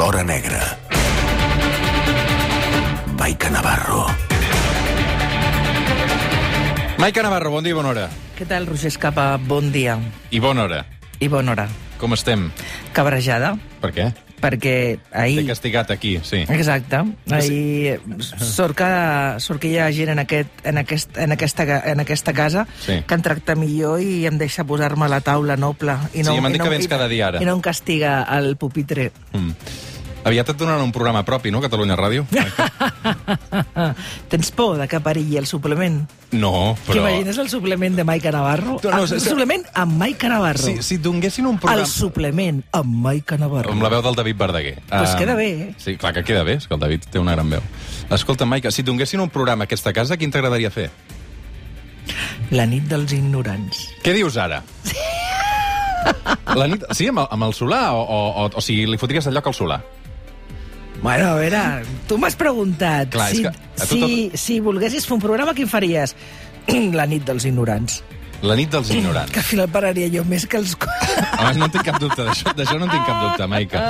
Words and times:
l'hora 0.00 0.22
negra. 0.24 0.60
Maica 3.18 3.50
Navarro. 3.50 4.06
Maica 6.96 7.22
Navarro, 7.22 7.50
bon 7.52 7.64
dia 7.64 7.74
i 7.74 7.76
bona 7.76 7.92
hora. 7.92 8.06
Què 8.38 8.46
tal, 8.48 8.64
Roger 8.64 8.88
Escapa? 8.88 9.34
Bon 9.36 9.68
dia 9.72 9.98
I 10.32 10.40
bona 10.40 10.64
hora. 10.64 10.86
i 11.20 11.28
bona 11.28 11.52
hora. 11.52 11.68
Com 12.00 12.14
estem? 12.16 12.48
Cabrejada, 12.96 13.58
Per 13.82 13.92
què? 13.92 14.08
perquè 14.40 14.96
T'he 14.96 15.18
ahir... 15.20 15.42
castigat 15.50 15.90
aquí, 15.92 16.14
sí. 16.24 16.46
Exacte. 16.48 16.96
Ahir 17.28 17.98
sort 18.40 18.72
que, 18.78 18.86
sort 19.44 19.60
que 19.60 19.68
hi 19.68 19.76
ha 19.76 19.90
gent 19.92 20.14
en, 20.14 20.22
aquest, 20.22 20.48
en, 20.64 20.78
aquest, 20.80 21.12
en, 21.20 21.32
aquesta, 21.36 21.66
en 21.92 22.00
aquesta 22.00 22.32
casa 22.32 22.64
Sí. 22.80 23.02
que 23.06 23.18
em 23.18 23.20
tracta 23.20 23.52
millor 23.54 24.00
i 24.00 24.24
em 24.24 24.38
deixa 24.40 24.64
posar-me 24.64 25.04
a 25.04 25.12
la 25.12 25.20
taula 25.20 25.58
noble. 25.60 25.92
I 26.16 26.24
no, 26.24 26.32
Sí, 26.32 26.40
m'han 26.40 26.56
dit 26.56 26.62
no, 26.62 26.70
que 26.70 26.72
vens 26.72 26.88
i- 26.88 26.88
cada 26.88 27.06
dia 27.12 27.26
ara. 27.28 27.42
I 27.42 27.44
no 27.44 27.52
em 27.58 27.60
castiga 27.60 28.22
el 28.38 28.56
pupitre. 28.56 29.10
Mm. 29.36 29.52
Aviat 30.22 30.50
et 30.52 30.56
donaran 30.60 30.82
un 30.84 30.90
programa 30.92 31.22
propi, 31.24 31.48
no, 31.50 31.62
Catalunya 31.64 31.96
Ràdio? 31.96 32.26
Tens 34.28 34.50
por 34.52 34.76
de 34.76 34.86
que 34.88 34.98
perilli 35.00 35.38
el 35.40 35.46
suplement? 35.48 36.02
No, 36.36 36.76
Però... 36.86 36.98
T'imagines 36.98 37.38
el 37.40 37.48
suplement 37.48 37.96
de 37.96 38.04
Maica 38.04 38.30
Navarro? 38.34 38.76
No, 38.82 38.90
no, 38.90 38.96
Ah, 38.98 39.06
el 39.06 39.20
suplement 39.24 39.64
amb 39.74 39.96
Maica 39.96 40.28
Navarro. 40.28 40.60
Si, 40.60 40.74
si 40.84 40.98
et 40.98 41.02
donessin 41.04 41.46
un 41.48 41.56
programa... 41.58 41.80
El 41.82 41.88
suplement 41.88 42.60
amb 42.76 42.98
Maica 43.06 43.38
Navarro. 43.40 43.72
Amb 43.72 43.82
la 43.82 43.88
veu 43.94 44.02
del 44.04 44.18
David 44.18 44.36
Verdaguer. 44.42 44.74
Pues 44.90 45.14
Ah, 45.14 45.16
queda 45.18 45.34
bé, 45.38 45.48
eh? 45.50 45.74
Sí, 45.80 45.96
clar 45.96 46.12
que 46.12 46.22
queda 46.24 46.42
bé, 46.44 46.58
és 46.60 46.68
que 46.68 46.74
el 46.76 46.80
David 46.84 47.08
té 47.10 47.18
una 47.18 47.32
gran 47.38 47.48
veu. 47.50 47.62
Escolta, 48.12 48.44
Maica, 48.44 48.70
si 48.70 48.82
et 48.84 48.90
donessin 48.90 49.20
un 49.24 49.30
programa 49.32 49.64
a 49.64 49.70
aquesta 49.70 49.92
casa, 49.96 50.18
quin 50.20 50.30
t'agradaria 50.30 50.70
fer? 50.70 50.90
La 52.52 52.66
nit 52.68 52.84
dels 52.90 53.12
ignorants. 53.16 53.86
Què 54.04 54.12
dius 54.16 54.36
ara? 54.36 54.60
La 56.56 56.66
nit... 56.68 56.84
Sí, 56.96 57.08
amb 57.08 57.22
el, 57.24 57.28
amb 57.30 57.48
el 57.48 57.56
Solà? 57.56 57.80
O, 57.96 58.04
o, 58.04 58.20
o, 58.44 58.46
o 58.58 58.62
sigui, 58.64 58.84
li 58.90 58.98
fotries 59.00 59.26
el 59.30 59.34
lloc 59.38 59.48
al 59.48 59.56
Solà? 59.56 59.80
Bueno, 61.00 61.30
a 61.30 61.34
veure, 61.40 61.60
tu 62.08 62.18
m'has 62.20 62.36
preguntat 62.36 63.08
Clar, 63.14 63.30
si, 63.32 63.42
que 63.42 63.86
tu 63.88 63.96
si, 63.96 64.30
si 64.36 64.60
volguessis 64.60 65.06
fer 65.08 65.16
un 65.16 65.22
programa, 65.22 65.54
quin 65.56 65.68
faries? 65.68 66.12
La 66.98 67.06
nit 67.08 67.24
dels 67.24 67.46
ignorants. 67.48 68.02
La 68.44 68.56
nit 68.56 68.70
dels 68.72 68.88
ignorants. 68.92 69.32
Que 69.32 69.40
al 69.40 69.44
final 69.44 69.68
pararia 69.72 70.08
jo 70.12 70.24
més 70.28 70.46
que 70.48 70.56
els... 70.60 70.72
Home, 71.40 71.54
no 71.60 71.66
en 71.68 71.72
tinc 71.72 71.84
cap 71.88 71.98
dubte, 72.00 72.24
d'això 72.24 72.54
d'això 72.56 72.78
no 72.80 72.86
en 72.88 72.92
tinc 72.92 73.04
cap 73.08 73.24
dubte, 73.24 73.48
Maica. 73.52 73.82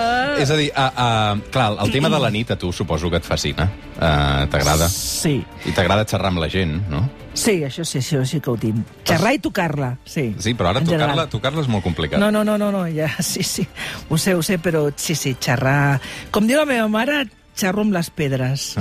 És 0.43 0.51
a 0.51 0.59
dir, 0.59 0.71
uh, 0.71 0.87
uh, 0.91 1.51
clar, 1.55 1.69
el 1.85 1.95
tema 1.95 2.11
de 2.11 2.19
la 2.23 2.31
nit 2.35 2.51
a 2.51 2.59
tu 2.59 2.73
suposo 2.75 3.11
que 3.11 3.21
et 3.23 3.27
fascina. 3.27 3.69
Uh, 3.95 4.47
t'agrada. 4.51 4.91
Sí, 4.91 5.39
I 5.67 5.75
t'agrada 5.77 6.07
xerrar 6.07 6.33
amb 6.35 6.43
la 6.43 6.51
gent, 6.51 6.79
no? 6.91 7.05
Sí, 7.41 7.57
això 7.67 7.85
sí, 7.89 7.99
això 8.03 8.23
sí 8.29 8.41
que 8.45 8.53
ho 8.53 8.57
tinc. 8.61 8.95
Xerrar 9.09 9.35
i 9.37 9.43
tocar-la, 9.43 9.91
sí. 10.05 10.31
Sí, 10.39 10.55
però 10.59 10.75
ara 10.75 10.85
tocar-la 10.85 11.27
tocar 11.33 11.53
és 11.61 11.69
molt 11.73 11.85
complicat. 11.87 12.21
No, 12.23 12.31
no, 12.35 12.45
no, 12.47 12.57
no, 12.61 12.71
no, 12.75 12.87
ja, 12.93 13.11
sí, 13.33 13.43
sí, 13.47 13.67
ho 14.09 14.19
sé, 14.19 14.37
ho 14.37 14.43
sé, 14.47 14.61
però 14.63 14.89
sí, 14.97 15.17
sí, 15.19 15.37
xerrar... 15.41 16.01
Com 16.31 16.47
diu 16.49 16.61
la 16.61 16.69
meva 16.69 16.89
mare, 16.93 17.25
xerro 17.57 17.85
amb 17.85 17.95
les 17.97 18.11
pedres. 18.15 18.75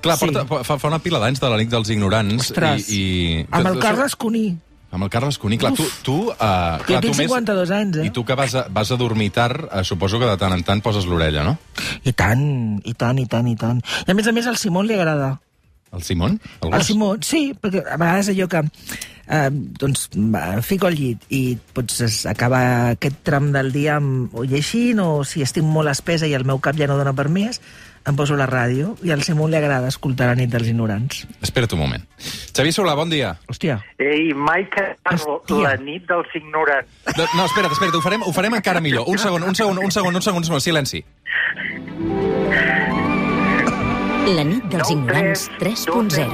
Clar, 0.00 0.16
sí. 0.20 0.26
porta, 0.26 0.46
fa, 0.64 0.78
fa 0.78 0.88
una 0.90 1.02
pila 1.04 1.20
d'anys 1.22 1.42
de 1.42 1.52
la 1.52 1.60
nit 1.60 1.70
dels 1.72 1.92
ignorants. 1.94 2.50
Ostres, 2.50 2.88
i, 2.90 3.02
i... 3.02 3.44
amb 3.50 3.72
el 3.72 3.78
Carles 3.82 4.16
Cuní. 4.18 4.48
Amb 4.90 5.04
el 5.04 5.10
Carles 5.12 5.36
Cuní. 5.40 5.58
Clar, 5.60 5.74
tu... 5.76 5.84
tu 6.04 6.16
uh, 6.30 6.78
Jo 6.80 6.86
clar, 6.88 7.02
tinc 7.04 7.12
tu 7.12 7.18
més- 7.20 7.28
52 7.28 7.72
anys, 7.76 7.98
eh? 8.00 8.06
I 8.08 8.12
tu 8.14 8.24
que 8.24 8.36
vas 8.38 8.54
a, 8.56 8.64
vas 8.72 8.92
a 8.92 8.96
dormir 9.00 9.28
tard, 9.36 9.66
uh, 9.68 9.82
suposo 9.84 10.20
que 10.20 10.28
de 10.28 10.38
tant 10.40 10.54
en 10.56 10.64
tant 10.64 10.80
poses 10.84 11.08
l'orella, 11.08 11.44
no? 11.44 11.58
I 12.08 12.14
tant, 12.16 12.42
i 12.84 12.94
tant, 12.96 13.20
i 13.20 13.26
tant, 13.28 13.50
i 13.52 13.56
tant. 13.60 13.82
I 14.06 14.14
a 14.14 14.16
més 14.16 14.28
a 14.28 14.32
més 14.36 14.48
al 14.48 14.56
Simón 14.60 14.88
li 14.88 14.96
agrada. 14.96 15.36
El 15.92 16.02
Simón? 16.02 16.40
El 16.62 16.72
Al 16.72 16.78
gos? 16.80 16.86
Simón, 16.86 17.22
sí, 17.22 17.54
perquè 17.60 17.84
a 17.86 17.96
vegades 17.96 18.28
allò 18.34 18.48
que 18.48 18.62
eh, 19.28 19.50
doncs 19.50 20.08
em 20.16 20.62
fico 20.62 20.88
al 20.88 20.96
llit 20.98 21.24
i 21.32 21.42
doncs 21.74 22.00
es 22.04 22.16
acaba 22.28 22.62
aquest 22.94 23.22
tram 23.24 23.52
del 23.54 23.72
dia 23.72 23.96
amb, 23.96 24.34
o 24.36 24.44
llegint 24.44 25.00
o 25.04 25.24
si 25.24 25.44
estic 25.44 25.64
molt 25.64 25.90
espesa 25.92 26.28
i 26.28 26.34
el 26.36 26.44
meu 26.48 26.60
cap 26.60 26.76
ja 26.76 26.88
no 26.90 26.98
dona 26.98 27.14
per 27.16 27.28
més, 27.32 27.60
em 28.08 28.16
poso 28.16 28.36
la 28.38 28.46
ràdio 28.48 28.94
i 29.04 29.10
al 29.12 29.22
Simón 29.26 29.50
li 29.52 29.58
agrada 29.58 29.88
escoltar 29.90 30.30
la 30.30 30.36
nit 30.38 30.48
dels 30.52 30.68
ignorants. 30.70 31.26
Espera't 31.44 31.74
un 31.76 31.82
moment. 31.82 32.04
Xavier 32.56 32.72
Solà, 32.72 32.94
bon 32.96 33.10
dia. 33.12 33.34
Hòstia, 33.48 33.80
Ei, 34.00 34.32
Maica, 34.34 34.94
Hòstia. 35.04 35.60
la 35.64 35.74
nit 35.76 36.06
dels 36.08 36.36
ignorants. 36.38 36.88
No, 37.16 37.26
no, 37.36 37.44
espera't, 37.48 37.72
espera't, 37.72 37.96
ho 37.96 38.04
farem, 38.04 38.24
ho 38.24 38.32
farem 38.32 38.56
encara 38.60 38.80
millor. 38.80 39.08
Un 39.08 39.18
segon, 39.20 39.44
un 39.44 39.54
segon, 39.54 39.78
un 39.78 39.92
segon, 39.92 40.14
un 40.14 40.22
segon, 40.24 40.40
un 40.44 40.48
segon, 40.48 40.60
silenci. 40.64 41.04
La 44.28 44.42
nit 44.44 44.64
dels 44.68 44.90
ignorants 44.92 45.44
tres, 45.56 45.86
3.0. 45.88 46.26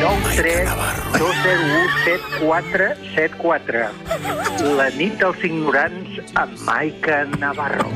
9 0.00 0.32
3 0.34 0.72
2 1.18 1.28
0 1.44 1.68
1 1.76 1.92
7 2.06 2.40
4 2.40 2.88
7 3.14 3.38
4. 3.38 3.84
La 4.80 4.88
nit 4.98 5.14
dels 5.22 5.46
ignorants 5.46 6.34
amb 6.34 6.58
Maica 6.66 7.22
Navarro. 7.38 7.86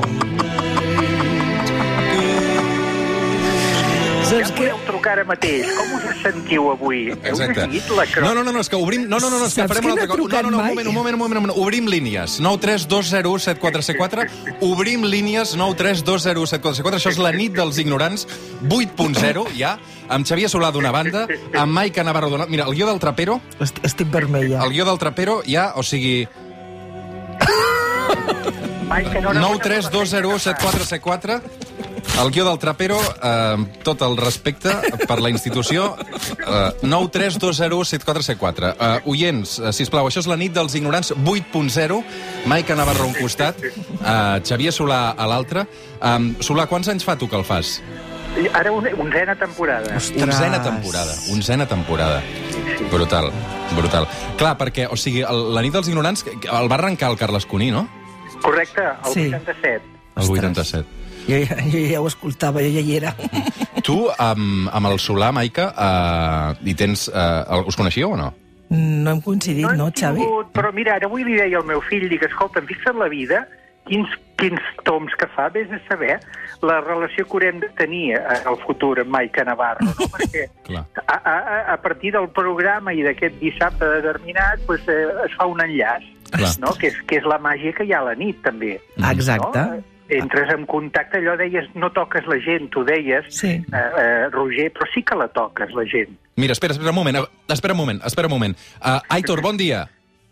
Saps 4.25 4.49
ja 4.49 4.49
que... 4.49 4.57
podeu 4.57 4.73
trucar 4.87 5.11
ara 5.19 5.25
mateix. 5.29 5.67
Com 5.77 5.91
us 5.99 6.05
sentiu 6.23 6.71
avui? 6.71 7.11
Exacte. 7.13 7.67
La 7.93 8.05
cro... 8.09 8.25
No, 8.25 8.31
no, 8.33 8.41
no, 8.47 8.51
no, 8.55 8.61
és 8.63 8.69
que 8.71 8.77
obrim... 8.79 9.03
No, 9.05 9.19
no, 9.21 9.29
no, 9.29 9.37
és 9.45 9.53
que 9.53 9.61
Saps 9.61 9.69
farem 9.75 9.85
que 9.85 9.91
una 9.91 10.01
altra 10.01 10.17
no 10.17 10.23
cosa. 10.23 10.41
No, 10.41 10.49
no, 10.49 10.57
no, 10.57 10.63
un 10.63 10.69
moment, 10.71 10.87
un 10.89 10.95
moment, 10.95 11.13
un 11.13 11.21
moment, 11.21 11.37
un 11.37 11.43
moment. 11.45 11.59
Obrim 11.61 11.85
línies. 11.91 12.41
932017474. 12.41 14.25
Obrim 14.65 15.05
línies 15.05 15.53
932017474. 15.61 16.97
Això 16.97 17.13
és 17.13 17.21
la 17.21 17.29
nit 17.35 17.53
dels 17.53 17.77
ignorants 17.83 18.25
8.0, 18.65 19.45
ja. 19.59 19.77
Amb 20.09 20.25
Xavier 20.25 20.49
Solà 20.49 20.71
d'una 20.73 20.89
banda, 20.93 21.27
amb 21.53 21.71
Maica 21.77 22.03
Navarro 22.05 22.29
d'una... 22.33 22.45
Mira, 22.49 22.65
el 22.65 22.73
guió 22.77 22.85
del 22.89 22.99
Trapero... 23.03 23.41
Estic 23.61 24.09
vermella. 24.13 24.63
El 24.65 24.71
guió 24.73 24.85
del 24.89 24.97
Trapero 25.01 25.41
ja, 25.45 25.73
o 25.77 25.83
sigui... 25.85 26.27
932017474 28.85 31.64
el 32.21 32.31
guió 32.31 32.45
del 32.45 32.57
Trapero, 32.57 32.97
eh, 33.21 33.55
tot 33.83 34.01
el 34.01 34.15
respecte 34.17 34.71
per 35.05 35.17
la 35.21 35.29
institució, 35.29 35.97
eh, 35.99 36.71
9 36.81 37.09
3 37.11 37.37
2 37.39 37.57
0 37.57 37.83
7 37.83 38.05
4 38.05 38.23
7 38.23 38.39
4. 38.39 38.69
Eh, 38.69 39.01
oients, 39.05 39.59
eh, 39.59 39.73
sisplau, 39.73 40.07
això 40.07 40.23
és 40.23 40.27
la 40.31 40.37
nit 40.39 40.53
dels 40.55 40.73
ignorants 40.79 41.11
8.0. 41.11 42.01
Maica 42.47 42.75
Navarro 42.75 43.03
a 43.03 43.07
un 43.07 43.13
costat, 43.19 43.59
eh, 43.61 44.41
Xavier 44.47 44.71
Solà 44.71 45.11
a 45.17 45.27
l'altre. 45.27 45.67
Um, 46.01 46.35
Solà, 46.39 46.67
quants 46.67 46.87
anys 46.87 47.03
fa 47.03 47.17
tu 47.17 47.27
que 47.27 47.35
el 47.35 47.43
fas? 47.43 47.81
Ara 48.53 48.71
una 48.71 48.89
onzena 48.99 49.35
temporada. 49.35 49.95
Ostres. 49.97 50.23
Onzena 50.23 50.61
temporada. 50.63 51.13
Onzena 51.31 51.65
temporada. 51.67 52.21
Brutal, 52.91 53.31
brutal. 53.75 54.07
Clar, 54.37 54.57
perquè, 54.57 54.87
o 54.91 54.95
sigui, 54.97 55.21
el, 55.21 55.53
la 55.55 55.61
nit 55.61 55.73
dels 55.73 55.87
ignorants 55.87 56.25
el 56.27 56.71
va 56.71 56.75
arrencar 56.75 57.11
el 57.11 57.17
Carles 57.17 57.45
Cuní, 57.45 57.71
no? 57.71 57.87
Correcte, 58.41 58.81
el 59.05 59.13
Sí. 59.13 59.27
87. 59.27 59.81
El 60.15 60.23
Ostres. 60.23 60.39
87. 60.39 61.04
Jo, 61.25 61.41
ja, 61.41 61.57
jo 61.73 61.83
ja 61.89 62.01
ho 62.01 62.07
escoltava, 62.07 62.61
jo 62.61 62.69
ja 62.75 62.83
hi 62.85 62.97
era. 63.01 63.15
Tu, 63.85 63.95
amb, 64.17 64.69
amb 64.73 64.89
el 64.89 64.97
Solà, 64.97 65.29
Maica, 65.35 65.67
uh, 65.69 66.55
hi 66.65 66.73
tens... 66.77 67.05
Uh, 67.11 67.67
us 67.69 67.77
coneixíeu 67.77 68.15
o 68.15 68.17
no? 68.17 68.31
No 68.73 69.11
hem 69.11 69.21
coincidit, 69.21 69.67
no, 69.77 69.91
hem 69.91 69.93
Xavi? 69.93 70.23
tingut, 70.23 70.49
però 70.55 70.71
mira, 70.73 70.95
ara 70.97 71.05
avui 71.05 71.25
li 71.27 71.37
deia 71.37 71.59
al 71.59 71.67
meu 71.69 71.83
fill, 71.85 72.07
dic, 72.09 72.25
escolta, 72.25 72.63
fixa't 72.65 72.97
la 72.97 73.11
vida, 73.11 73.43
quins, 73.85 74.09
quins 74.41 74.65
toms 74.87 75.13
que 75.21 75.29
fa, 75.35 75.51
vés 75.53 75.69
a 75.69 75.79
saber 75.85 76.17
la 76.65 76.79
relació 76.81 77.27
que 77.27 77.37
haurem 77.37 77.61
de 77.61 77.69
tenir 77.77 78.15
eh, 78.17 78.23
al 78.49 78.57
futur 78.65 78.95
amb 79.03 79.13
Maica 79.13 79.45
Navarro, 79.45 79.85
no? 79.85 80.09
Perquè 80.15 80.47
a, 80.73 81.17
a, 81.19 81.37
a 81.75 81.77
partir 81.83 82.15
del 82.15 82.29
programa 82.33 82.93
i 82.95 83.05
d'aquest 83.05 83.37
dissabte 83.41 83.89
determinat 83.99 84.65
pues, 84.65 84.87
eh, 84.89 85.11
es 85.27 85.37
fa 85.37 85.45
un 85.51 85.61
enllaç, 85.61 86.07
Clar. 86.31 86.55
no? 86.63 86.73
que, 86.79 86.89
és, 86.89 87.01
que 87.05 87.21
és 87.21 87.27
la 87.29 87.37
màgia 87.37 87.75
que 87.77 87.85
hi 87.85 87.93
ha 87.93 88.01
a 88.01 88.09
la 88.09 88.15
nit, 88.17 88.41
també. 88.45 88.79
Exacte. 89.13 89.61
No? 89.61 89.94
Entres 90.09 90.51
en 90.53 90.65
contacte, 90.69 91.17
allò 91.17 91.33
deies, 91.39 91.65
no 91.73 91.89
toques 91.91 92.27
la 92.29 92.37
gent, 92.43 92.69
tu 92.69 92.83
deies, 92.85 93.25
Sí. 93.29 93.47
eh, 93.47 93.63
eh, 93.73 94.29
Roger, 94.29 94.71
però 94.71 94.85
sí 94.93 95.01
que 95.01 95.15
la 95.15 95.27
toques, 95.29 95.73
la 95.73 95.83
gent. 95.89 96.13
Mira, 96.35 96.53
espera, 96.53 96.73
espera 96.73 96.91
un 96.91 96.95
moment, 96.95 97.17
eh, 97.17 97.27
espera 97.47 97.73
un 97.73 97.79
moment, 97.79 98.01
espera 98.05 98.27
un 98.27 98.33
moment. 98.33 98.55
Uh, 98.83 98.99
Aitor, 99.09 99.41
bon 99.41 99.57
dia. 99.57 99.87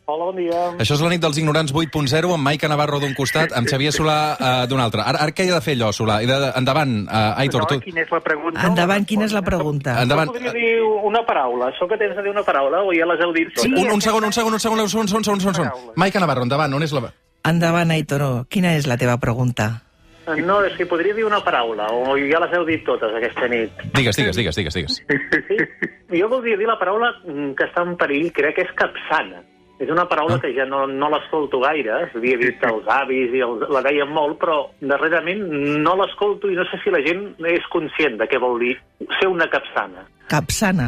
Hola, 0.06 0.26
bon 0.26 0.36
dia. 0.36 0.52
Això 0.84 0.98
és 0.98 1.02
la 1.02 1.10
nit 1.10 1.22
dels 1.24 1.38
ignorants 1.40 1.72
8.0, 1.74 2.34
amb 2.36 2.44
Maica 2.44 2.68
Navarro 2.68 3.00
d'un 3.00 3.14
costat, 3.16 3.54
amb 3.56 3.66
Xavier 3.72 3.94
Solà 3.96 4.36
uh, 4.36 4.68
d'un 4.68 4.82
altre. 4.84 5.00
Ara, 5.02 5.22
ara 5.24 5.32
què 5.32 5.46
he 5.48 5.52
de 5.54 5.62
fer 5.64 5.78
allò, 5.78 5.94
Solà? 5.96 6.20
De, 6.28 6.52
endavant, 6.60 7.08
uh, 7.08 7.40
Aitor, 7.40 7.64
no, 7.64 7.68
tu... 7.72 7.80
quina 7.80 8.04
és 8.04 8.12
la 8.12 8.20
pregunta? 8.20 8.68
Endavant, 8.68 9.06
quina 9.08 9.26
és 9.26 9.34
la 9.34 9.42
pregunta? 9.42 9.96
Endavant. 10.04 10.28
Podria 10.28 10.52
dir 10.52 10.76
una 11.08 11.24
paraula. 11.26 11.72
Sóc 11.80 11.96
a 11.96 11.98
temps 11.98 12.18
de 12.20 12.22
dir 12.28 12.36
una 12.36 12.44
paraula 12.44 12.84
o 12.84 12.92
ja 12.94 13.08
les 13.08 13.24
heu 13.24 13.32
dit 13.34 13.48
totes? 13.56 13.72
Un, 13.72 13.94
un 13.96 14.02
segon, 14.04 14.28
un 14.28 14.36
segon, 14.36 14.54
un 14.54 14.60
segon, 14.60 14.84
un 14.84 14.90
segon, 14.92 15.08
un 15.08 15.10
segon, 15.10 15.24
un 15.24 15.24
segon, 15.24 15.40
un 15.40 15.56
segon. 15.56 15.72
Paraula. 15.72 15.94
Maica 16.04 16.20
Navarro, 16.20 16.44
endavant, 16.44 16.74
on 16.76 16.84
és 16.84 16.92
la... 16.92 17.08
Endavant, 17.44 17.92
Aitor, 17.92 18.46
quina 18.48 18.76
és 18.78 18.86
la 18.88 18.96
teva 18.98 19.18
pregunta? 19.20 19.82
No, 20.48 20.62
és 20.64 20.78
que 20.80 20.86
podria 20.88 21.12
dir 21.14 21.26
una 21.28 21.42
paraula 21.44 21.90
o 21.92 22.14
ja 22.16 22.40
les 22.40 22.54
heu 22.56 22.64
dit 22.64 22.86
totes 22.88 23.12
aquesta 23.18 23.50
nit. 23.52 23.72
Digues, 23.92 24.16
digues, 24.16 24.38
digues, 24.40 24.56
digues, 24.56 24.74
digues. 24.78 25.02
Sí? 25.50 25.58
Jo 26.16 26.30
voldria 26.32 26.56
dir 26.56 26.68
la 26.70 26.78
paraula 26.80 27.10
mm, 27.26 27.50
que 27.60 27.66
està 27.68 27.84
en 27.84 27.98
perill, 28.00 28.30
crec 28.32 28.56
que 28.56 28.64
és 28.64 28.72
capçana. 28.80 29.42
És 29.84 29.90
una 29.92 30.06
paraula 30.08 30.38
Ah. 30.38 30.40
que 30.40 30.54
ja 30.56 30.64
no, 30.70 30.86
no 30.88 31.10
l'escolto 31.12 31.60
gaire, 31.60 31.92
havia 32.16 32.38
dit 32.40 32.64
els 32.64 32.88
avis 32.88 33.34
i 33.36 33.42
els, 33.44 33.66
la 33.74 33.82
deien 33.84 34.08
molt, 34.16 34.38
però 34.40 34.70
darrerament 34.80 35.44
no 35.84 35.98
l'escolto 36.00 36.48
i 36.48 36.56
no 36.56 36.64
sé 36.72 36.80
si 36.84 36.94
la 36.94 37.02
gent 37.04 37.34
és 37.44 37.68
conscient 37.74 38.16
de 38.22 38.30
què 38.32 38.40
vol 38.40 38.60
dir 38.64 38.78
ser 39.20 39.28
una 39.28 39.50
capçana. 39.52 40.06
Capçana. 40.32 40.88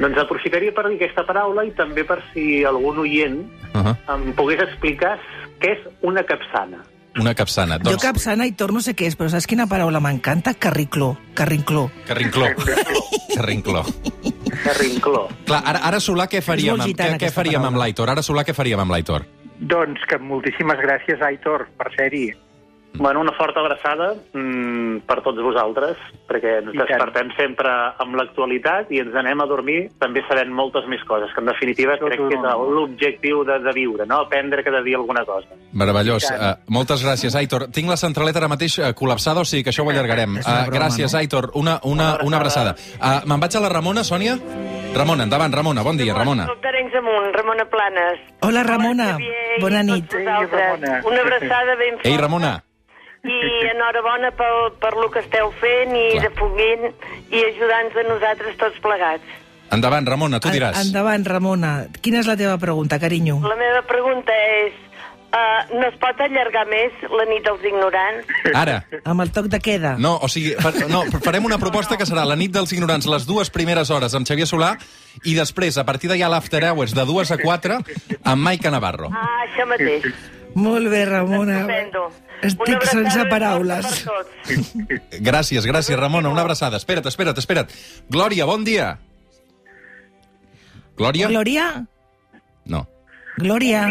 Doncs 0.00 0.18
aprofitaria 0.18 0.74
per 0.74 0.88
dir 0.88 0.96
aquesta 0.98 1.22
paraula 1.28 1.62
i 1.64 1.70
també 1.78 2.02
per 2.04 2.18
si 2.32 2.64
algun 2.64 2.98
oient 3.06 3.44
Uh 3.76 3.82
-huh. 3.84 3.94
em 4.14 4.32
pogués 4.32 4.60
explicar 4.62 5.18
què 5.62 5.72
és 5.76 5.88
una 6.02 6.22
capçana. 6.26 6.82
Una 7.16 7.32
capsana. 7.34 7.78
Jo 7.80 7.96
capsana 7.96 8.44
i 8.44 8.52
torno 8.52 8.76
no 8.76 8.84
sé 8.84 8.92
què 8.92 9.06
és, 9.08 9.14
però 9.16 9.30
saps 9.32 9.46
quina 9.48 9.64
paraula 9.66 10.02
m'encanta? 10.04 10.52
Carricló. 10.60 11.14
Carrincló. 11.34 11.86
Carrincló. 12.04 12.50
Carrincló. 13.34 13.84
Carrincló. 14.64 15.22
Clar, 15.48 15.62
ara, 15.64 15.80
ara 15.88 16.00
Solà, 16.00 16.26
què 16.28 16.42
faríem, 16.44 16.76
amb, 16.76 16.90
gitana, 16.92 17.16
què, 17.16 17.30
què 17.30 17.32
faríem 17.32 17.62
amb 17.62 17.70
paraula. 17.72 17.86
l'Aitor? 17.86 18.12
Ara, 18.12 18.24
Solà, 18.26 18.44
què 18.44 18.52
faríem 18.56 18.82
amb 18.84 18.92
l'Aitor? 18.92 19.24
Doncs 19.60 20.04
que 20.10 20.18
moltíssimes 20.20 20.76
gràcies, 20.84 21.22
Aitor, 21.24 21.68
per 21.78 21.88
ser-hi. 21.96 22.26
Bueno, 22.98 23.20
una 23.20 23.32
forta 23.36 23.60
abraçada 23.60 24.14
mm, 24.32 25.04
per 25.08 25.20
tots 25.24 25.40
vosaltres, 25.42 25.98
perquè 26.28 26.58
ens 26.62 26.72
I 26.72 26.78
tant. 26.78 26.86
despertem 26.88 27.30
sempre 27.36 27.72
amb 28.02 28.16
l'actualitat 28.18 28.90
i 28.94 29.00
ens 29.04 29.14
anem 29.14 29.40
a 29.42 29.46
dormir 29.50 29.78
també 30.00 30.22
sabent 30.28 30.52
moltes 30.52 30.86
més 30.90 31.02
coses, 31.08 31.32
que 31.34 31.40
en 31.44 31.50
definitiva 31.52 31.98
Tot 32.00 32.08
crec 32.10 32.22
que 32.24 32.38
és 32.38 32.46
l'objectiu 32.76 33.44
de, 33.48 33.58
de 33.64 33.72
viure, 33.76 34.06
no? 34.06 34.22
Aprendre 34.26 34.64
cada 34.64 34.82
dia 34.82 34.96
alguna 34.96 35.24
cosa. 35.24 35.58
Meravellós. 35.72 36.26
Tant. 36.28 36.40
Uh, 36.40 36.72
moltes 36.72 37.04
gràcies, 37.04 37.36
Aitor. 37.36 37.68
Tinc 37.72 37.88
la 37.90 37.98
centraleta 38.00 38.40
ara 38.42 38.48
mateix 38.52 38.78
uh, 38.80 38.90
col·lapsada, 38.96 39.42
o 39.42 39.48
sigui 39.48 39.64
que 39.66 39.74
això 39.74 39.84
ho 39.86 39.90
allargarem. 39.92 40.38
Uh, 40.46 40.70
gràcies? 40.70 41.12
Aitor. 41.18 41.50
Una, 41.58 41.80
una, 41.84 42.20
una 42.22 42.38
abraçada. 42.38 42.76
Uh, 43.00 43.26
Me'n 43.26 43.40
vaig 43.42 43.56
a 43.58 43.60
la 43.64 43.70
Ramona, 43.72 44.04
Sònia? 44.06 44.36
Ramona, 44.94 45.24
endavant, 45.26 45.52
Ramona. 45.52 45.82
Bon 45.82 45.98
dia, 45.98 46.14
Ramona. 46.14 46.46
D'Arenys 46.62 46.94
amunt, 47.00 47.26
Ramona 47.34 47.66
Planes. 47.68 48.22
Hola, 48.46 48.62
Ramona. 48.62 49.08
Xavier 49.16 49.60
Bona 49.60 49.82
nit. 49.82 50.06
vosaltres. 50.06 50.22
Ei, 50.22 50.46
Ramona. 50.46 51.00
Una 51.10 51.20
abraçada 51.26 51.76
ben 51.76 51.94
forta. 51.98 52.08
Ei, 52.08 52.16
Ramona. 52.16 52.52
I 53.26 53.68
enhorabona 53.72 54.30
pel, 54.38 54.72
per 54.80 54.94
lo 54.96 55.10
que 55.10 55.20
esteu 55.24 55.50
fent 55.60 55.94
i 55.96 56.06
Clar. 56.14 56.24
de 56.28 56.30
foment 56.38 56.86
i 57.34 57.42
ajudant-nos 57.50 58.00
a 58.04 58.08
nosaltres 58.08 58.56
tots 58.60 58.78
plegats. 58.84 59.24
Endavant, 59.74 60.06
Ramona, 60.06 60.38
tu 60.40 60.48
diràs. 60.54 60.76
En- 60.78 60.86
Endavant, 60.88 61.26
Ramona. 61.26 61.70
Quina 62.00 62.20
és 62.22 62.26
la 62.30 62.36
teva 62.38 62.56
pregunta, 62.58 63.00
carinyo? 63.02 63.40
La 63.42 63.56
meva 63.58 63.82
pregunta 63.82 64.30
és, 64.62 64.72
uh, 65.34 65.74
no 65.74 65.88
es 65.88 65.96
pot 65.98 66.20
allargar 66.22 66.62
més 66.70 66.92
la 67.10 67.24
nit 67.26 67.42
dels 67.44 67.64
ignorants? 67.66 68.30
Ara. 68.54 68.84
Amb 69.04 69.20
el 69.26 69.32
toc 69.34 69.48
de 69.50 69.58
queda. 69.58 69.96
No, 69.98 70.14
o 70.22 70.28
sigui, 70.30 70.54
fa, 70.62 70.70
no, 70.88 71.02
farem 71.26 71.44
una 71.50 71.58
proposta 71.58 71.96
que 71.98 72.06
serà 72.06 72.24
la 72.24 72.36
nit 72.38 72.52
dels 72.54 72.70
ignorants, 72.72 73.06
les 73.10 73.26
dues 73.26 73.50
primeres 73.50 73.90
hores 73.90 74.14
amb 74.14 74.24
Xavier 74.28 74.46
Solà, 74.46 74.76
i 75.24 75.34
després, 75.34 75.76
a 75.78 75.84
partir 75.84 76.08
d'allà, 76.12 76.30
l'after 76.30 76.62
hours 76.70 76.94
de 76.94 77.04
dues 77.04 77.32
a 77.34 77.38
quatre, 77.42 77.80
amb 78.22 78.42
Maica 78.46 78.70
Navarro. 78.70 79.10
Ah, 79.10 79.42
això 79.48 79.66
mateix. 79.66 80.06
Molt 80.56 80.88
bé, 80.88 81.04
Ramona. 81.04 81.58
Estupendo. 81.60 82.06
Estic 82.46 82.84
sense 82.88 83.24
paraules. 83.28 84.02
per. 84.06 84.60
Gràcies, 85.28 85.66
gràcies, 85.68 85.96
Ramona. 86.00 86.30
Una 86.32 86.44
abraçada. 86.46 86.80
Espera't, 86.80 87.06
espera't, 87.12 87.36
espera't. 87.42 87.72
Glòria, 88.12 88.46
bon 88.48 88.64
dia. 88.64 88.94
Glòria? 90.96 91.28
Glòria? 91.28 91.66
No. 92.72 92.86
Glòria? 93.36 93.82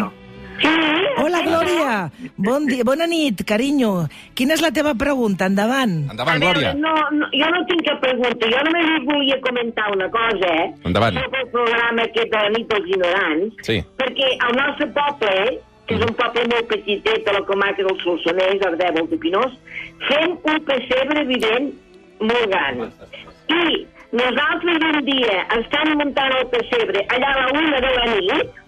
Hola, 1.21 1.39
Glòria. 1.45 1.91
Bon 2.38 2.65
dia, 2.67 2.83
bona 2.83 3.06
nit, 3.07 3.44
carinyo. 3.47 4.07
Quina 4.35 4.56
és 4.57 4.63
la 4.63 4.71
teva 4.75 4.95
pregunta? 5.00 5.47
Endavant. 5.51 5.94
Endavant, 6.12 6.41
Glòria. 6.41 6.73
no, 6.81 6.91
no, 7.15 7.29
jo 7.31 7.51
no 7.53 7.62
tinc 7.69 7.85
cap 7.88 8.01
pregunta. 8.03 8.50
Jo 8.51 8.63
només 8.67 8.89
us 8.97 9.06
volia 9.07 9.38
comentar 9.45 9.85
una 9.94 10.09
cosa, 10.12 10.50
eh? 10.63 10.67
Endavant. 10.89 11.21
Sobre 11.21 11.44
el 11.45 11.50
programa 11.53 12.03
aquest 12.09 12.33
de 12.33 12.41
la 12.41 12.51
nit 12.57 12.67
dels 12.73 12.91
ignorants. 12.95 13.63
Sí. 13.69 13.77
Perquè 14.01 14.31
el 14.50 14.59
nostre 14.59 14.89
poble, 14.97 15.35
que 15.86 15.98
és 15.98 16.06
un 16.06 16.14
poble 16.18 16.46
molt 16.52 16.70
petitet 16.72 17.26
de 17.28 17.34
la 17.36 17.44
comarca 17.46 17.86
del 17.86 17.98
Solsonès, 18.02 18.64
Ardèvol 18.70 19.10
de 19.12 19.20
Pinós, 19.22 19.54
fem 20.08 20.34
un 20.34 20.62
pessebre 20.70 21.26
vivent 21.30 21.70
molt 22.22 22.48
gran. 22.54 22.82
I 23.54 23.86
nosaltres 24.16 24.86
un 24.90 25.00
dia 25.06 25.38
estan 25.60 25.94
muntant 26.00 26.38
el 26.40 26.50
pessebre 26.54 27.06
allà 27.14 27.32
a 27.32 27.40
la 27.44 27.48
una 27.62 27.84
de 27.86 27.94
la 27.98 28.06
nit, 28.16 28.60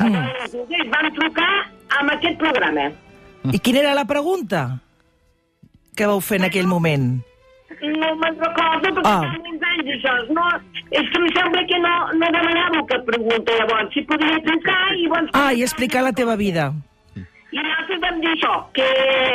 mm. 0.00 0.90
vam 0.90 1.10
trucar 1.20 1.52
amb 2.00 2.16
aquest 2.16 2.38
programa. 2.42 2.90
I 3.54 3.58
quina 3.58 3.84
era 3.84 3.96
la 3.96 4.06
pregunta 4.08 4.80
que 5.96 6.08
vau 6.08 6.20
fer 6.24 6.40
en 6.40 6.50
aquell 6.50 6.68
moment? 6.70 7.20
No 7.80 8.08
me'n 8.20 8.36
recordo, 8.36 8.90
perquè 8.98 9.06
Ah. 9.08 9.20
fa 9.24 9.38
molts 9.46 9.64
anys 9.70 9.90
això. 9.96 10.12
No, 10.36 10.44
és 10.90 11.06
que 11.12 11.18
em 11.22 11.28
sembla 11.36 11.62
que 11.70 11.78
no, 11.80 11.94
no 12.18 12.26
demanàveu 12.36 12.84
cap 12.90 13.04
pregunta, 13.06 13.52
llavors. 13.60 13.92
Si 13.94 14.02
podia 14.02 14.38
trucar 14.44 14.80
i 14.96 15.04
llavors... 15.06 15.30
Ah, 15.32 15.52
i 15.54 15.62
explicar 15.62 16.02
la 16.04 16.12
teva 16.12 16.36
vida. 16.36 16.72
I 17.50 17.58
nosaltres 17.58 17.98
vam 18.02 18.20
dir 18.22 18.30
això, 18.30 18.52
que 18.76 18.84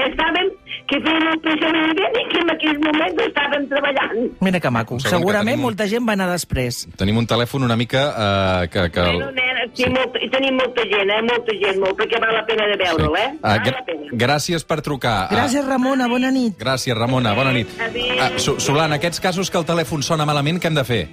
estàvem, 0.06 0.48
que 0.88 1.00
fèiem 1.04 1.26
un 1.34 1.40
pensament 1.44 2.00
i 2.06 2.24
que 2.32 2.40
en 2.40 2.52
aquells 2.54 2.80
moments 2.86 3.24
estàvem 3.26 3.66
treballant. 3.72 4.14
Mira 4.46 4.60
que 4.64 4.72
maco. 4.72 5.00
Que 5.04 5.10
Segurament 5.12 5.56
tenim 5.58 5.66
molta 5.68 5.88
gent 5.92 6.08
va 6.08 6.14
anar 6.16 6.30
després. 6.32 6.86
Tenim 6.96 7.18
un 7.18 7.28
telèfon 7.28 7.64
una 7.68 7.76
mica 7.76 8.06
uh, 8.14 8.68
que... 8.72 8.86
que... 8.92 9.02
Bueno, 9.10 9.32
nena, 9.36 9.55
sí, 9.74 9.90
molt, 9.90 10.16
i 10.22 10.30
tenim 10.30 10.56
molta 10.60 10.84
gent, 10.90 11.10
eh? 11.10 11.22
Molta 11.26 11.56
gent, 11.62 11.80
molt, 11.82 11.98
perquè 12.00 12.20
val 12.22 12.34
la 12.36 12.46
pena 12.46 12.68
de 12.72 12.78
veure'l, 12.84 13.16
eh? 13.18 13.28
Ah, 13.42 13.58
Val 13.58 13.74
la 13.80 13.84
pena. 13.88 14.10
gràcies 14.26 14.66
per 14.66 14.82
trucar. 14.82 15.28
Ah, 15.30 15.36
Gràcies, 15.36 15.66
Ramona. 15.66 16.08
Bona 16.08 16.32
nit. 16.32 16.58
Gràcies, 16.60 16.96
Ramona. 16.98 17.34
Bona 17.34 17.52
nit. 17.52 17.68
Adéu. 17.82 18.20
Ah, 18.20 18.86
en 18.86 18.94
aquests 18.94 19.20
casos 19.20 19.50
que 19.50 19.58
el 19.58 19.66
telèfon 19.66 20.04
sona 20.04 20.26
malament, 20.26 20.62
què 20.62 20.68
hem 20.68 20.76
de 20.76 20.84
fer? 20.84 21.08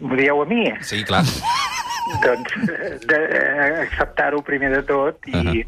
M'ho 0.00 0.16
dieu 0.16 0.40
a 0.42 0.46
mi? 0.46 0.64
Sí, 0.80 1.02
clar. 1.04 1.24
doncs 2.24 2.52
eh, 2.68 2.98
de, 3.08 3.18
acceptar-ho 3.84 4.42
primer 4.44 4.70
de 4.76 4.82
tot 4.88 5.18
i, 5.26 5.32
uh. 5.36 5.42
-huh. 5.42 5.64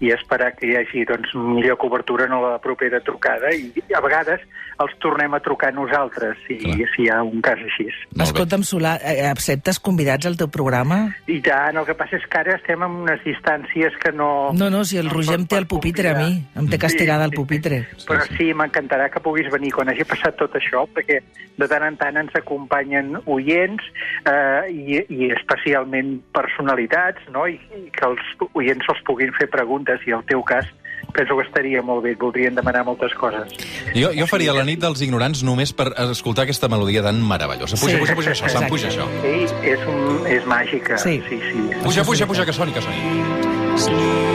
I 0.00 0.12
esperar 0.12 0.52
que 0.56 0.68
hi 0.68 0.76
hagi 0.76 1.04
doncs, 1.08 1.32
millor 1.34 1.78
cobertura 1.80 2.26
en 2.28 2.36
la 2.42 2.56
propera 2.62 3.00
trucada 3.04 3.52
i 3.54 3.72
a 3.96 4.02
vegades 4.04 4.44
els 4.82 4.92
tornem 5.00 5.32
a 5.32 5.40
trucar 5.40 5.70
nosaltres 5.72 6.36
si, 6.44 6.58
Clar. 6.60 6.88
si 6.92 7.06
hi 7.06 7.08
ha 7.12 7.22
un 7.24 7.40
cas 7.44 7.60
així. 7.64 7.86
Escolta'm, 8.20 8.64
Solà, 8.66 8.96
eh, 9.00 9.24
acceptes 9.28 9.80
convidats 9.80 10.28
al 10.28 10.36
teu 10.36 10.50
programa? 10.52 10.98
I 11.32 11.38
tant, 11.44 11.78
el 11.80 11.86
que 11.88 11.96
passa 11.96 12.18
és 12.18 12.26
que 12.28 12.40
ara 12.42 12.56
estem 12.58 12.84
en 12.84 12.98
unes 13.06 13.22
distàncies 13.24 13.96
que 14.02 14.12
no... 14.12 14.52
No, 14.56 14.68
no, 14.72 14.84
si 14.84 15.00
el 15.00 15.08
no 15.08 15.16
Roger 15.16 15.38
em 15.40 15.46
té 15.48 15.56
al 15.60 15.68
pupitre, 15.70 16.12
a 16.12 16.18
mi. 16.20 16.42
Em 16.58 16.68
té 16.68 16.80
castigada 16.82 17.24
al 17.24 17.32
pupitre. 17.32 17.82
Però 18.04 18.26
sí, 18.34 18.50
m'encantarà 18.56 19.08
que 19.12 19.22
puguis 19.24 19.48
venir 19.52 19.72
quan 19.76 19.88
hagi 19.92 20.04
passat 20.08 20.36
tot 20.40 20.58
això, 20.60 20.84
perquè 20.92 21.22
de 21.56 21.68
tant 21.72 21.86
en 21.86 21.96
tant 21.96 22.20
ens 22.20 22.36
acompanyen 22.36 23.14
oients 23.24 23.84
eh, 24.28 24.68
i, 24.68 25.00
i 25.08 25.30
especialment 25.32 26.18
personalitats, 26.36 27.24
no? 27.32 27.46
I, 27.48 27.56
i 27.80 27.88
que 27.96 28.10
els 28.10 28.52
oients 28.52 28.92
els 28.92 29.00
puguin 29.08 29.32
fer 29.38 29.48
preguntes, 29.52 29.85
i 30.06 30.12
el 30.16 30.24
teu 30.26 30.42
cas 30.46 30.66
penso 31.16 31.36
que 31.36 31.46
estaria 31.46 31.80
molt 31.82 32.02
bé, 32.04 32.14
voldrien 32.20 32.54
demanar 32.54 32.84
moltes 32.84 33.14
coses. 33.16 33.54
Jo, 33.96 34.10
jo 34.12 34.26
faria 34.28 34.52
la 34.52 34.66
nit 34.68 34.82
dels 34.82 35.00
ignorants 35.06 35.42
només 35.46 35.72
per 35.72 35.88
escoltar 36.10 36.44
aquesta 36.44 36.68
melodia 36.68 37.02
tan 37.06 37.22
meravellosa. 37.24 37.78
Puja, 37.80 37.96
Sí, 37.96 38.02
puja, 38.02 38.14
puja 38.18 38.34
això, 38.34 38.50
Sam, 38.50 38.66
exacte. 38.66 38.70
puja 38.74 38.88
això. 38.92 39.08
Sí, 39.22 39.70
és, 39.72 39.86
un, 39.88 40.26
és 40.26 40.46
màgica. 40.46 40.98
Sí. 41.00 41.22
sí, 41.28 41.40
sí. 41.40 41.68
Puja, 41.82 42.04
puja, 42.04 42.26
puja, 42.26 42.44
que 42.44 42.52
soni, 42.52 42.72
que 42.76 42.82
soni. 42.84 44.25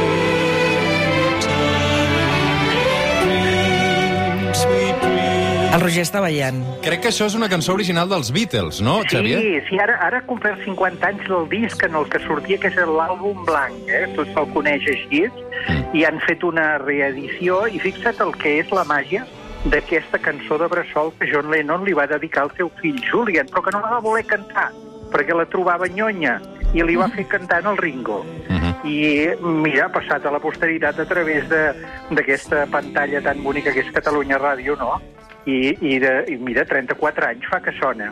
El 5.72 5.80
Roger 5.80 6.04
està 6.04 6.20
ballant. 6.20 6.58
Crec 6.84 7.00
que 7.06 7.10
això 7.14 7.26
és 7.30 7.36
una 7.38 7.48
cançó 7.52 7.72
original 7.78 8.10
dels 8.12 8.32
Beatles, 8.36 8.82
no, 8.84 8.98
Xavier? 9.08 9.40
Sí, 9.40 9.52
sí, 9.70 9.78
ara, 9.80 9.96
ara 10.04 10.20
ha 10.20 10.26
complert 10.28 10.60
50 10.66 11.08
anys 11.08 11.24
del 11.30 11.48
disc 11.52 11.84
en 11.88 11.96
el 11.96 12.10
que 12.12 12.20
sortia, 12.26 12.58
que 12.60 12.68
és 12.68 12.76
l'àlbum 12.76 13.46
blanc, 13.48 13.78
eh? 13.88 14.04
tot 14.18 14.28
se'l 14.36 14.50
coneix 14.56 14.84
així, 14.92 15.24
Mm. 15.62 15.94
i 15.94 16.04
han 16.08 16.18
fet 16.26 16.44
una 16.44 16.80
reedició, 16.82 17.68
i 17.70 17.78
fixa't 17.80 18.20
el 18.26 18.32
que 18.42 18.56
és 18.60 18.72
la 18.74 18.84
màgia 18.84 19.28
d'aquesta 19.70 20.18
cançó 20.18 20.58
de 20.58 20.66
Bressol 20.68 21.12
que 21.20 21.28
John 21.32 21.52
Lennon 21.52 21.86
li 21.86 21.94
va 21.94 22.08
dedicar 22.08 22.44
al 22.48 22.52
seu 22.58 22.72
fill 22.82 22.98
Julian, 23.06 23.46
però 23.48 23.62
que 23.62 23.70
no 23.72 23.80
la 23.80 23.92
va 23.92 24.00
voler 24.02 24.26
cantar, 24.26 24.72
perquè 25.14 25.36
la 25.38 25.46
trobava 25.46 25.86
nyonya, 25.88 26.40
i 26.74 26.82
li 26.82 26.96
va 26.98 27.08
fer 27.14 27.28
cantar 27.28 27.60
en 27.62 27.68
el 27.68 27.78
Ringo. 27.78 28.26
Mhm. 28.50 28.74
I, 28.84 29.30
mira, 29.40 29.86
ha 29.86 29.92
passat 29.94 30.26
a 30.26 30.32
la 30.32 30.40
posteritat 30.40 31.00
a 31.00 31.06
través 31.06 31.48
de- 31.48 31.74
d'aquesta 32.10 32.66
pantalla 32.66 33.22
tan 33.22 33.44
bonica 33.44 33.72
que 33.72 33.82
és 33.82 33.92
Catalunya 33.94 34.40
Ràdio, 34.40 34.76
no? 34.80 35.00
I, 35.46 35.76
i, 35.82 36.00
de, 36.00 36.12
i 36.30 36.38
mira, 36.38 36.66
34 36.70 37.28
anys 37.32 37.48
fa 37.50 37.60
que 37.66 37.74
sona. 37.80 38.12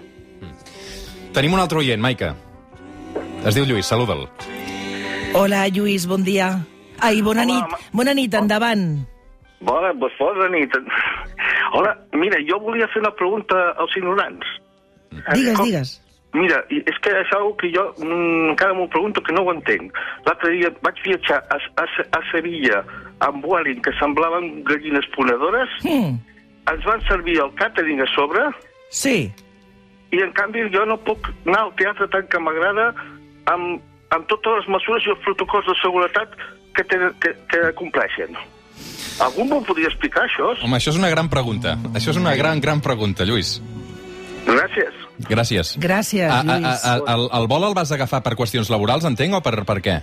Tenim 1.33 1.53
un 1.53 1.59
altre 1.62 1.77
oient, 1.83 2.01
Maica. 2.01 2.33
Es 3.45 3.55
diu 3.55 3.65
Lluís, 3.69 3.86
saluda'l. 3.88 4.25
Hola, 5.38 5.67
Lluís, 5.69 6.07
bon 6.09 6.24
dia. 6.25 6.51
Ai, 7.00 7.21
bona 7.21 7.43
Hola, 7.45 7.53
nit. 7.53 7.71
ma- 7.71 7.77
Bona 7.93 8.13
nit, 8.17 8.33
endavant. 8.33 9.05
Bona, 9.62 9.93
doncs 9.93 10.17
bona 10.19 10.50
nit. 10.50 10.74
Hola, 11.77 11.93
mira, 12.17 12.39
jo 12.50 12.57
volia 12.59 12.88
fer 12.91 13.01
una 13.03 13.13
pregunta 13.15 13.55
als 13.77 13.95
ignorants. 13.95 14.45
Digues, 15.33 15.55
com- 15.57 15.65
digues. 15.69 15.95
Mira, 16.33 16.59
és 16.69 16.98
que 17.01 17.09
és 17.09 17.29
una 17.33 17.55
que 17.57 17.71
jo 17.74 17.88
mm, 17.98 18.51
encara 18.51 18.74
m'ho 18.77 18.86
pregunto 18.89 19.21
que 19.25 19.33
no 19.33 19.41
ho 19.41 19.53
entenc. 19.53 19.93
L'altre 20.27 20.51
dia 20.53 20.69
vaig 20.86 21.00
viatjar 21.05 21.39
a, 21.50 21.57
a, 21.81 21.86
a 22.17 22.19
Sevilla 22.31 22.83
amb 23.25 23.41
Vueling, 23.45 23.81
que 23.81 23.93
semblaven 24.00 24.63
gallines 24.63 25.07
ponedores, 25.15 25.69
Hmm. 25.83 26.19
Ens 26.71 26.85
van 26.85 27.01
servir 27.07 27.39
el 27.43 27.51
càtering 27.59 28.01
a 28.03 28.07
sobre, 28.15 28.47
Sí. 28.89 29.31
i 30.11 30.21
en 30.25 30.31
canvi 30.33 30.65
jo 30.73 30.85
no 30.89 30.97
puc 31.05 31.29
anar 31.45 31.65
al 31.67 31.73
teatre 31.77 32.07
tant 32.09 32.27
que 32.29 32.39
m'agrada 32.41 32.93
amb, 33.45 33.81
amb 34.09 34.27
totes 34.27 34.57
les 34.61 34.67
mesures 34.73 35.05
i 35.05 35.11
els 35.13 35.19
protocols 35.25 35.65
de 35.69 35.75
seguretat 35.81 36.33
que, 36.75 36.83
te, 36.83 36.97
que, 37.21 37.33
que 37.51 37.73
compleixen. 37.77 38.33
Algú 39.19 39.43
m'ho 39.45 39.59
podria 39.67 39.89
explicar, 39.91 40.23
això? 40.25 40.53
Home, 40.63 40.77
això 40.77 40.93
és 40.93 40.97
una 40.97 41.09
gran 41.11 41.27
pregunta. 41.29 41.75
Això 41.93 42.13
és 42.13 42.17
una 42.17 42.33
gran, 42.39 42.61
gran 42.63 42.79
pregunta, 42.81 43.25
Lluís. 43.27 43.57
Gràcies. 44.47 44.95
Gràcies. 45.27 45.73
Gràcies, 45.77 46.31
A, 46.31 46.39
a, 46.39 46.43
Lluís. 46.43 46.85
a, 46.85 46.93
a, 46.95 47.15
el, 47.15 47.25
el 47.41 47.47
vol 47.51 47.65
el 47.67 47.75
vas 47.75 47.91
agafar 47.91 48.21
per 48.23 48.38
qüestions 48.39 48.69
laborals, 48.71 49.03
entenc, 49.05 49.35
o 49.35 49.41
per, 49.43 49.65
per 49.67 49.77
què? 49.83 49.97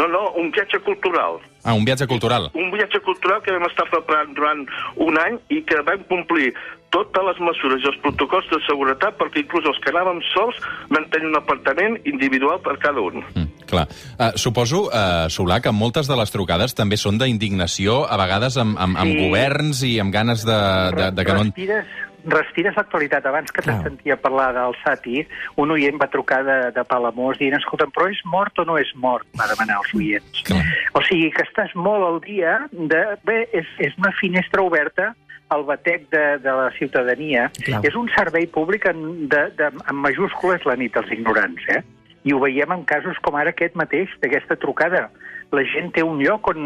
No, 0.00 0.08
no, 0.08 0.20
un 0.40 0.48
viatge 0.54 0.80
cultural. 0.80 1.40
Ah, 1.62 1.74
un 1.76 1.84
viatge 1.84 2.06
cultural. 2.08 2.48
Un 2.56 2.70
viatge 2.72 3.02
cultural 3.04 3.42
que 3.44 3.52
vam 3.52 3.66
estar 3.68 3.84
preparant 3.92 4.32
durant 4.32 4.62
un 4.96 5.18
any 5.20 5.36
i 5.52 5.60
que 5.68 5.82
vam 5.84 6.00
complir 6.08 6.54
totes 6.90 7.22
les 7.22 7.38
mesures 7.44 7.84
i 7.84 7.88
els 7.90 7.98
protocols 8.02 8.48
de 8.50 8.58
seguretat 8.64 9.18
perquè 9.20 9.44
inclús 9.44 9.68
els 9.68 9.78
que 9.84 9.92
anàvem 9.92 10.18
sols 10.32 10.56
vam 10.90 11.04
tenir 11.12 11.28
un 11.28 11.36
apartament 11.38 11.98
individual 12.08 12.58
per 12.64 12.78
cada 12.82 13.04
un. 13.04 13.20
Mm, 13.36 13.66
clar. 13.70 13.86
Uh, 14.16 14.32
suposo, 14.40 14.86
uh, 14.88 15.28
Solà, 15.30 15.60
que 15.62 15.70
moltes 15.70 16.08
de 16.10 16.16
les 16.18 16.32
trucades 16.34 16.74
també 16.74 16.96
són 16.98 17.20
d'indignació, 17.20 18.06
a 18.08 18.16
vegades 18.18 18.56
amb, 18.58 18.78
amb, 18.80 18.96
amb 19.04 19.12
Sí. 19.12 19.26
governs 19.28 19.82
i 19.86 19.98
amb 20.00 20.12
ganes 20.16 20.46
de, 20.48 20.60
de, 20.96 21.10
de 21.12 21.24
que 21.28 21.36
no... 21.36 21.44
Respires, 21.44 21.86
respires 22.26 22.76
l'actualitat. 22.76 23.26
Abans 23.26 23.52
que 23.52 23.62
te 23.62 23.70
Clar. 23.70 23.82
sentia 23.86 24.16
parlar 24.20 24.50
del 24.56 24.76
Sati, 24.82 25.24
un 25.60 25.72
oient 25.74 25.98
va 26.00 26.10
trucar 26.12 26.42
de, 26.46 26.58
de 26.76 26.84
Palamós 26.84 27.38
dient, 27.40 27.56
escolta'm, 27.58 27.92
però 27.94 28.10
és 28.10 28.20
mort 28.24 28.58
o 28.58 28.66
no 28.68 28.78
és 28.80 28.90
mort? 28.94 29.26
Va 29.38 29.48
demanar 29.50 29.80
als 29.80 29.94
oients. 29.96 30.44
Clar. 30.48 30.62
O 30.98 31.04
sigui 31.08 31.30
que 31.34 31.46
estàs 31.48 31.74
molt 31.74 32.06
al 32.06 32.20
dia 32.26 32.58
de... 32.72 33.02
Bé, 33.26 33.42
és, 33.56 33.68
és 33.82 33.96
una 34.00 34.12
finestra 34.20 34.64
oberta 34.64 35.12
al 35.50 35.64
batec 35.66 36.06
de, 36.10 36.38
de 36.38 36.52
la 36.54 36.70
ciutadania. 36.78 37.48
Clar. 37.66 37.82
És 37.86 37.96
un 37.98 38.10
servei 38.14 38.46
públic 38.46 38.86
en, 38.90 39.02
de, 39.30 39.46
de, 39.58 39.70
en 39.70 39.98
majúscules 39.98 40.64
la 40.68 40.78
nit 40.78 40.94
dels 40.94 41.10
ignorants, 41.16 41.66
eh? 41.74 41.82
I 42.28 42.34
ho 42.36 42.38
veiem 42.42 42.72
en 42.74 42.84
casos 42.84 43.18
com 43.24 43.38
ara 43.40 43.54
aquest 43.54 43.76
mateix, 43.80 44.12
d'aquesta 44.22 44.58
trucada. 44.60 45.08
La 45.50 45.62
gent 45.66 45.88
té 45.96 46.04
un 46.06 46.20
lloc 46.22 46.46
on 46.52 46.60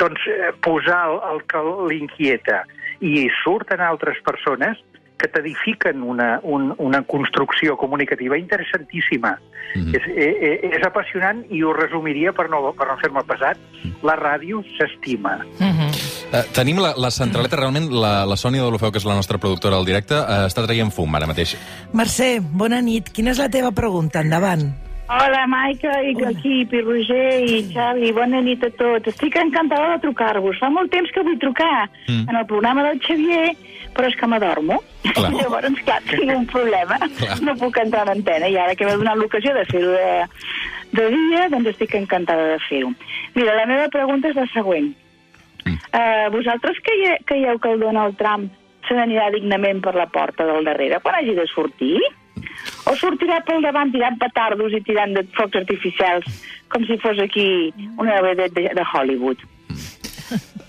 doncs, 0.00 0.22
eh, 0.30 0.52
posar 0.64 1.00
el, 1.10 1.18
el 1.34 1.42
que 1.50 1.64
l'inquieta 1.90 2.62
i 3.00 3.28
surten 3.42 3.80
altres 3.80 4.20
persones 4.24 4.78
que 5.20 5.28
t'edifiquen 5.28 6.02
una, 6.02 6.38
un, 6.42 6.72
una 6.78 7.02
construcció 7.02 7.76
comunicativa 7.76 8.38
interessantíssima. 8.38 9.36
Mhm. 9.70 9.94
és, 9.94 10.06
és, 10.18 10.64
és 10.66 10.82
apassionant 10.82 11.44
i 11.54 11.60
ho 11.62 11.70
resumiria 11.76 12.32
per 12.34 12.48
no, 12.50 12.72
per 12.74 12.88
no 12.88 12.96
fer-me 12.98 13.22
pesat. 13.28 13.60
La 14.02 14.16
ràdio 14.18 14.64
s'estima. 14.74 15.36
Uh, 15.60 16.42
tenim 16.56 16.80
la, 16.82 16.94
la 16.98 17.12
centraleta, 17.14 17.60
realment, 17.60 17.86
la, 17.92 18.24
la 18.26 18.38
Sònia 18.40 18.64
de 18.64 18.72
l'Ofeu, 18.72 18.90
que 18.90 18.98
és 18.98 19.06
la 19.06 19.14
nostra 19.18 19.38
productora 19.38 19.78
al 19.78 19.86
directe, 19.86 20.18
uh, 20.18 20.46
està 20.50 20.66
traient 20.66 20.90
fum 20.94 21.14
ara 21.14 21.30
mateix. 21.30 21.54
Mercè, 21.94 22.38
bona 22.40 22.80
nit. 22.82 23.12
Quina 23.14 23.30
és 23.34 23.42
la 23.42 23.50
teva 23.52 23.70
pregunta? 23.76 24.24
Endavant. 24.26 24.89
Hola, 25.10 25.42
Maica, 25.50 25.90
i 26.06 26.12
l'equip, 26.14 26.70
i 26.72 26.80
Roger, 26.86 27.42
i 27.42 27.56
Xavi, 27.72 28.12
bona 28.14 28.38
nit 28.46 28.62
a 28.62 28.68
tots. 28.78 29.08
Estic 29.10 29.34
encantada 29.40 29.96
de 29.96 30.02
trucar-vos. 30.04 30.58
Fa 30.62 30.68
molt 30.70 30.92
temps 30.94 31.10
que 31.10 31.24
vull 31.26 31.38
trucar 31.42 31.88
Mm. 32.06 32.28
en 32.30 32.36
el 32.36 32.46
programa 32.46 32.84
del 32.86 33.00
Xavier, 33.02 33.56
però 33.94 34.06
és 34.06 34.14
que 34.16 34.26
m'adormo. 34.30 34.78
Clar. 35.02 35.32
Llavors, 35.40 35.80
clar, 35.82 35.98
tinc 36.06 36.30
un 36.36 36.46
problema. 36.46 36.98
Clar. 37.18 37.40
No 37.42 37.56
puc 37.58 37.76
entrar 37.82 38.04
en 38.06 38.12
antena. 38.20 38.46
I 38.46 38.56
ara 38.56 38.76
que 38.76 38.86
m'he 38.86 38.94
donat 39.02 39.18
l'ocasió 39.18 39.52
de 39.54 39.64
fer-ho 39.66 39.90
de, 39.90 40.28
de 40.92 41.08
dia, 41.16 41.48
doncs 41.50 41.72
estic 41.74 41.94
encantada 41.98 42.46
de 42.52 42.60
fer-ho. 42.68 42.94
Mira, 43.34 43.56
la 43.58 43.66
meva 43.66 43.88
pregunta 43.90 44.30
és 44.30 44.38
la 44.38 44.46
següent. 44.54 44.92
Mm. 45.66 45.74
Uh, 45.90 46.30
vosaltres 46.38 46.78
creie, 46.86 47.18
creieu 47.26 47.58
que 47.58 47.74
el 47.74 47.80
Donald 47.82 48.14
Trump 48.16 48.46
se 48.86 48.94
n'anirà 48.94 49.26
dignament 49.34 49.82
per 49.82 49.96
la 49.98 50.06
porta 50.06 50.46
del 50.46 50.64
darrere 50.64 51.02
quan 51.02 51.18
hagi 51.18 51.34
de 51.34 51.44
sortir? 51.50 51.98
Sortirà 53.10 53.40
pel 53.42 53.64
davant 53.66 53.90
tirant 53.90 54.18
petardos 54.22 54.74
i 54.76 54.80
tirant 54.86 55.16
de 55.16 55.24
focs 55.34 55.58
artificials 55.58 56.26
com 56.70 56.84
si 56.86 56.94
fos 57.02 57.18
aquí 57.18 57.48
una 57.98 58.20
vedet 58.22 58.54
de, 58.54 58.68
de 58.76 58.84
Hollywood? 58.86 59.42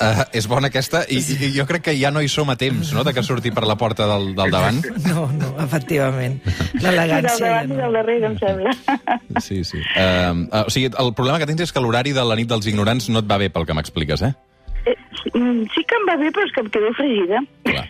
Uh, 0.01 0.24
és 0.33 0.48
bona 0.50 0.71
aquesta, 0.71 1.03
i, 1.13 1.19
i 1.21 1.51
jo 1.53 1.67
crec 1.69 1.83
que 1.86 1.93
ja 1.93 2.10
no 2.10 2.24
hi 2.25 2.29
som 2.31 2.50
a 2.50 2.55
temps, 2.57 2.89
no?, 2.95 3.03
de 3.05 3.13
que 3.13 3.21
surti 3.21 3.51
per 3.53 3.67
la 3.69 3.75
porta 3.77 4.07
del, 4.10 4.31
del 4.33 4.53
davant. 4.53 4.79
No, 5.05 5.27
no, 5.36 5.51
efectivament. 5.62 6.39
Del 6.74 6.88
L'elegància... 6.88 7.36
ja 7.38 7.43
davant 7.43 7.69
no. 7.69 7.77
del 7.83 7.98
darrere, 8.00 8.31
em 8.31 8.39
sembla. 8.41 8.74
Sí, 9.45 9.62
sí. 9.67 9.77
Uh, 9.93 10.48
uh, 10.48 10.63
o 10.65 10.74
sigui, 10.74 10.89
el 10.89 11.13
problema 11.17 11.38
que 11.38 11.45
tens 11.50 11.67
és 11.67 11.75
que 11.75 11.83
l'horari 11.83 12.15
de 12.17 12.25
la 12.25 12.39
nit 12.39 12.50
dels 12.50 12.65
ignorants 12.71 13.12
no 13.13 13.21
et 13.21 13.29
va 13.29 13.38
bé 13.43 13.51
pel 13.53 13.69
que 13.69 13.77
m'expliques, 13.77 14.25
eh? 14.25 14.33
Eh, 14.89 14.98
mm, 15.36 15.69
sí 15.75 15.86
que 15.86 16.01
em 16.01 16.10
va 16.10 16.17
bé, 16.17 16.33
però 16.33 16.50
és 16.50 16.55
que 16.55 16.65
em 16.65 16.74
quedo 16.74 16.93
fregida. 16.98 17.45
Clar, 17.69 17.86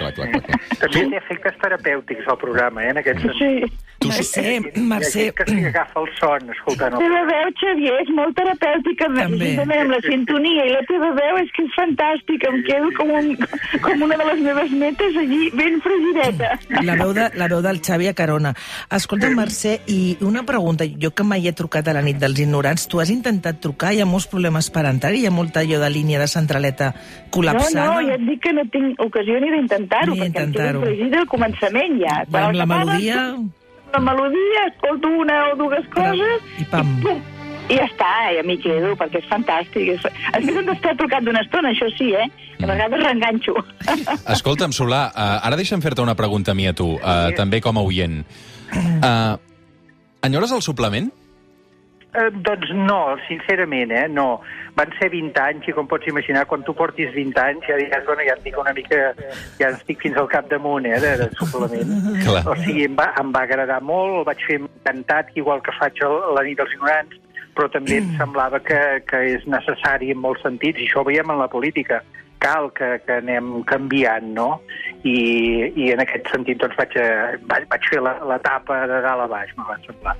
clar, 0.00 0.12
clar, 0.16 0.32
clar. 0.32 0.42
clar. 0.48 0.60
També 0.80 1.06
té 1.12 1.20
efectes 1.20 1.62
terapèutics 1.62 2.28
al 2.32 2.40
programa, 2.40 2.84
eh, 2.84 2.90
en 2.94 3.02
aquest 3.04 3.24
sentit. 3.26 3.70
Sí. 3.70 3.86
Mercè, 4.00 4.42
Hi 4.56 4.82
Mercè... 4.88 5.06
ha 5.06 5.24
gent 5.26 5.34
que 5.36 5.44
s'hi 5.50 5.64
agafa 5.68 6.00
el 6.00 6.06
son 6.16 6.52
escoltant 6.54 6.94
La 6.94 7.00
el... 7.00 7.02
teva 7.04 7.20
veu, 7.28 7.50
Xavier, 7.60 7.96
és 8.00 8.12
molt 8.16 8.32
terapèutica, 8.38 9.08
També. 9.12 9.50
amb 9.60 9.92
la 9.92 9.98
sintonia, 10.06 10.64
i 10.64 10.72
la 10.72 10.80
teva 10.88 11.10
veu 11.18 11.40
és 11.42 11.50
que 11.56 11.66
és 11.66 11.74
fantàstica, 11.76 12.48
em 12.48 12.62
quedo 12.64 12.88
com, 12.96 13.12
un, 13.18 13.28
com 13.84 14.06
una 14.06 14.16
de 14.16 14.28
les 14.30 14.40
meves 14.46 14.72
netes 14.72 15.18
allí, 15.20 15.42
ben 15.58 15.76
fregideta. 15.84 16.54
La 16.80 16.96
veu, 16.96 17.12
de, 17.16 17.28
la 17.36 17.50
veu 17.52 17.60
del 17.66 17.82
Xavi 17.84 18.08
a 18.08 18.14
Carona. 18.16 18.54
Escolta, 18.96 19.28
Mercè, 19.36 19.76
i 19.92 20.16
una 20.24 20.46
pregunta. 20.48 20.88
Jo 21.00 21.12
que 21.12 21.26
mai 21.26 21.44
he 21.48 21.52
trucat 21.56 21.92
a 21.92 21.96
la 21.96 22.04
nit 22.04 22.16
dels 22.20 22.40
ignorants, 22.40 22.88
tu 22.88 23.02
has 23.04 23.12
intentat 23.12 23.60
trucar? 23.60 23.92
Hi 23.92 24.00
ha 24.00 24.08
molts 24.08 24.30
problemes 24.32 24.70
per 24.72 24.86
entrar? 24.88 25.12
Hi 25.12 25.26
ha 25.28 25.34
molta 25.34 25.60
allò 25.60 25.82
de 25.82 25.92
línia 25.92 26.22
de 26.22 26.28
centraleta 26.30 26.94
col·lapsada? 27.34 27.84
No, 27.84 28.00
no, 28.00 28.08
ja 28.08 28.16
et 28.16 28.24
dic 28.24 28.40
que 28.46 28.54
no 28.56 28.64
tinc 28.72 29.00
ocasió 29.04 29.36
ni 29.44 29.52
d'intentar-ho, 29.52 29.89
Ni 30.14 30.20
perquè 30.20 30.26
em 30.26 30.30
intentar-ho. 30.30 30.80
quedo 30.80 30.86
fregida 30.86 31.20
al 31.24 31.28
començament 31.30 31.98
ja. 32.00 32.16
Va, 32.30 32.46
amb 32.48 32.60
la 32.60 32.66
Quan 32.66 32.86
melodia... 32.86 33.24
La 33.90 33.98
melodia, 34.06 34.64
escolto 34.70 35.10
una 35.18 35.36
o 35.50 35.56
dues 35.58 35.86
coses... 35.90 36.50
I 36.62 36.66
pam. 36.70 36.92
I, 36.94 37.00
pum, 37.02 37.22
i 37.70 37.78
ja 37.78 37.86
està, 37.88 38.10
ja 38.36 38.44
m'hi 38.46 38.56
quedo, 38.62 38.92
perquè 38.98 39.18
és 39.18 39.26
fantàstic. 39.30 39.88
És... 39.96 40.06
A 40.30 40.38
més, 40.38 40.54
hem 40.54 40.66
d'estar 40.68 40.94
trucant 40.98 41.26
d'una 41.26 41.42
estona, 41.42 41.72
això 41.74 41.90
sí, 41.96 42.12
eh? 42.14 42.28
A 42.60 42.68
vegades 42.70 43.02
reenganxo. 43.02 43.54
Escolta'm, 44.30 44.74
Solà, 44.76 45.08
uh, 45.10 45.38
ara 45.46 45.58
deixa'm 45.58 45.82
fer-te 45.82 46.02
una 46.02 46.14
pregunta 46.18 46.54
a 46.54 46.58
mi 46.58 46.68
a 46.70 46.74
tu, 46.76 46.92
uh, 46.98 47.30
també 47.38 47.62
com 47.64 47.78
a 47.78 47.86
oient. 47.86 48.22
Uh, 48.70 49.34
enyores 50.22 50.52
el 50.54 50.60
suplement? 50.62 51.08
Eh, 52.10 52.26
doncs 52.42 52.72
no, 52.74 53.16
sincerament, 53.28 53.92
eh, 53.94 54.08
no. 54.10 54.40
Van 54.74 54.90
ser 54.98 55.10
20 55.12 55.38
anys 55.44 55.68
i 55.70 55.74
com 55.76 55.86
pots 55.86 56.08
imaginar, 56.10 56.42
quan 56.50 56.64
tu 56.66 56.74
portis 56.74 57.12
20 57.14 57.38
anys 57.38 57.66
ja 57.68 57.76
diràs, 57.78 58.02
bueno, 58.06 58.24
ja 58.26 58.34
estic 58.34 58.56
una 58.58 58.72
mica, 58.74 58.98
ja 59.60 59.68
estic 59.70 60.00
fins 60.02 60.16
al 60.18 60.26
capdamunt, 60.32 60.86
eh, 60.90 60.98
de, 60.98 61.12
de 61.22 61.28
suplement. 61.38 61.92
Clar. 62.26 62.42
O 62.50 62.56
sigui, 62.64 62.88
em 62.88 62.96
va, 62.98 63.12
em 63.20 63.30
va 63.34 63.44
agradar 63.46 63.78
molt, 63.86 64.20
el 64.20 64.26
vaig 64.26 64.42
fer 64.48 64.58
encantat, 64.64 65.30
igual 65.38 65.62
que 65.62 65.74
faig 65.78 66.02
el, 66.06 66.16
la 66.34 66.42
nit 66.46 66.58
dels 66.58 66.74
ignorants, 66.74 67.14
però 67.54 67.68
també 67.70 67.98
em 68.00 68.10
semblava 68.18 68.58
que, 68.62 68.80
que 69.10 69.20
és 69.36 69.46
necessari 69.50 70.10
en 70.14 70.18
molts 70.22 70.42
sentits, 70.46 70.78
i 70.82 70.88
això 70.90 71.02
ho 71.04 71.06
veiem 71.06 71.30
en 71.30 71.38
la 71.42 71.48
política. 71.50 72.00
Cal 72.40 72.70
que, 72.72 72.94
que 73.04 73.18
anem 73.20 73.58
canviant, 73.68 74.30
no? 74.34 74.62
I, 75.04 75.16
i 75.76 75.90
en 75.92 76.00
aquest 76.00 76.30
sentit 76.32 76.56
doncs, 76.62 76.74
vaig, 76.78 76.94
eh, 76.96 77.36
vaig, 77.50 77.66
vaig 77.68 77.88
fer 77.90 78.00
la- 78.00 78.16
l'etapa 78.30 78.78
de 78.88 79.00
dalt 79.04 79.26
a 79.26 79.28
baix, 79.28 79.50
me 79.58 79.66
va 79.68 79.76
semblar. 79.84 80.14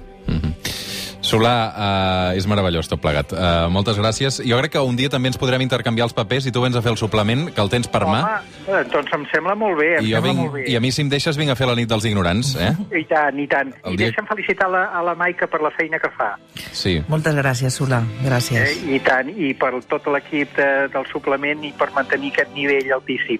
Solà, 1.30 1.54
uh, 1.70 2.38
és 2.38 2.46
meravellós 2.50 2.88
tot 2.90 2.98
plegat. 3.02 3.30
Uh, 3.30 3.68
moltes 3.70 3.98
gràcies. 4.00 4.40
Jo 4.42 4.56
crec 4.58 4.72
que 4.74 4.80
un 4.82 4.96
dia 4.98 5.10
també 5.12 5.30
ens 5.30 5.38
podrem 5.38 5.62
intercanviar 5.62 6.08
els 6.08 6.14
papers 6.16 6.48
i 6.48 6.52
tu 6.54 6.62
vens 6.64 6.74
a 6.74 6.82
fer 6.82 6.90
el 6.90 6.98
suplement, 6.98 7.44
que 7.54 7.62
el 7.62 7.70
tens 7.70 7.86
per 7.90 8.02
mà. 8.02 8.22
Home, 8.24 8.64
eh, 8.66 8.80
doncs 8.90 9.14
em 9.14 9.26
sembla 9.30 9.54
molt 9.54 9.78
bé, 9.78 9.92
em 10.00 10.08
I, 10.08 10.10
sembla 10.16 10.24
vinc, 10.26 10.40
molt 10.42 10.56
bé. 10.58 10.64
I 10.72 10.74
a 10.74 10.80
mi, 10.82 10.90
si 10.90 11.04
em 11.04 11.12
deixes, 11.12 11.38
vinc 11.38 11.52
a 11.54 11.56
fer 11.58 11.68
la 11.70 11.76
nit 11.78 11.88
dels 11.90 12.08
ignorants, 12.10 12.56
eh? 12.58 12.72
I 12.98 13.04
tant, 13.06 13.38
i 13.38 13.46
tant. 13.46 13.70
El 13.84 13.94
I 13.94 14.00
dia- 14.00 14.10
deixa'm 14.10 14.26
felicitar 14.26 14.70
la, 14.74 14.84
a 14.90 15.04
la 15.06 15.14
Maica 15.14 15.46
per 15.46 15.62
la 15.62 15.70
feina 15.70 16.00
que 16.02 16.10
fa. 16.16 16.32
Sí. 16.72 16.96
Moltes 17.08 17.38
gràcies, 17.38 17.78
Solà. 17.78 18.02
Eh? 18.02 18.26
Gràcies. 18.26 18.82
I 18.90 18.98
tant, 19.06 19.30
i 19.30 19.54
per 19.54 19.70
tot 19.86 20.10
l'equip 20.10 20.56
de, 20.58 20.68
del 20.90 21.06
suplement 21.12 21.62
i 21.62 21.70
per 21.78 21.92
mantenir 21.94 22.32
aquest 22.34 22.50
nivell 22.58 22.90
altíssim. 22.98 23.38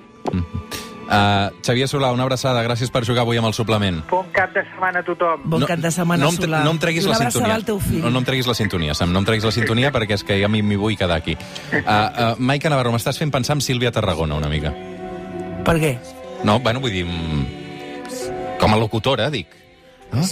Uh, 1.11 1.50
Xavier 1.67 1.88
Solà, 1.90 2.12
una 2.14 2.23
abraçada. 2.23 2.62
Gràcies 2.62 2.90
per 2.95 3.02
jugar 3.05 3.25
avui 3.25 3.37
amb 3.40 3.49
el 3.49 3.55
suplement. 3.57 3.97
Bon 4.11 4.29
cap 4.33 4.52
de 4.55 4.62
setmana 4.62 5.00
a 5.02 5.02
tothom. 5.02 5.43
Bon 5.50 5.64
cap 5.67 5.81
de 5.83 5.90
setmana, 5.90 6.23
no, 6.23 6.31
em, 6.31 6.37
Solà. 6.38 6.61
no 6.62 6.71
em 6.71 6.79
treguis 6.79 7.07
la 7.11 7.17
sintonia. 7.19 7.55
al 7.57 7.64
teu 7.64 7.81
fill. 7.81 8.00
No, 8.05 8.11
no 8.14 8.23
em 8.23 8.25
treguis 8.29 8.47
la 8.47 8.55
sintonia, 8.55 8.95
Sam. 8.95 9.12
No 9.12 9.19
em 9.19 9.25
treguis 9.26 9.45
la 9.45 9.50
sintonia 9.50 9.90
perquè 9.97 10.14
és 10.14 10.23
que 10.25 10.38
ja 10.40 10.49
m'hi 10.49 10.62
m'hi 10.62 10.76
vull 10.79 10.97
quedar 10.97 11.17
aquí. 11.19 11.35
Uh, 11.73 11.79
uh, 11.83 12.35
Maica 12.38 12.71
Navarro, 12.71 12.93
m'estàs 12.95 13.19
fent 13.19 13.33
pensar 13.35 13.57
en 13.59 13.61
Sílvia 13.67 13.90
Tarragona 13.90 14.38
una 14.38 14.49
mica. 14.49 14.71
Per 15.67 15.76
què? 15.83 15.97
No, 16.45 16.61
bueno, 16.61 16.81
vull 16.81 16.93
dir... 16.95 17.05
mm, 17.05 18.59
Com 18.61 18.75
a 18.75 18.76
locutora, 18.76 19.31
dic. 19.33 19.49
No? 20.12 20.25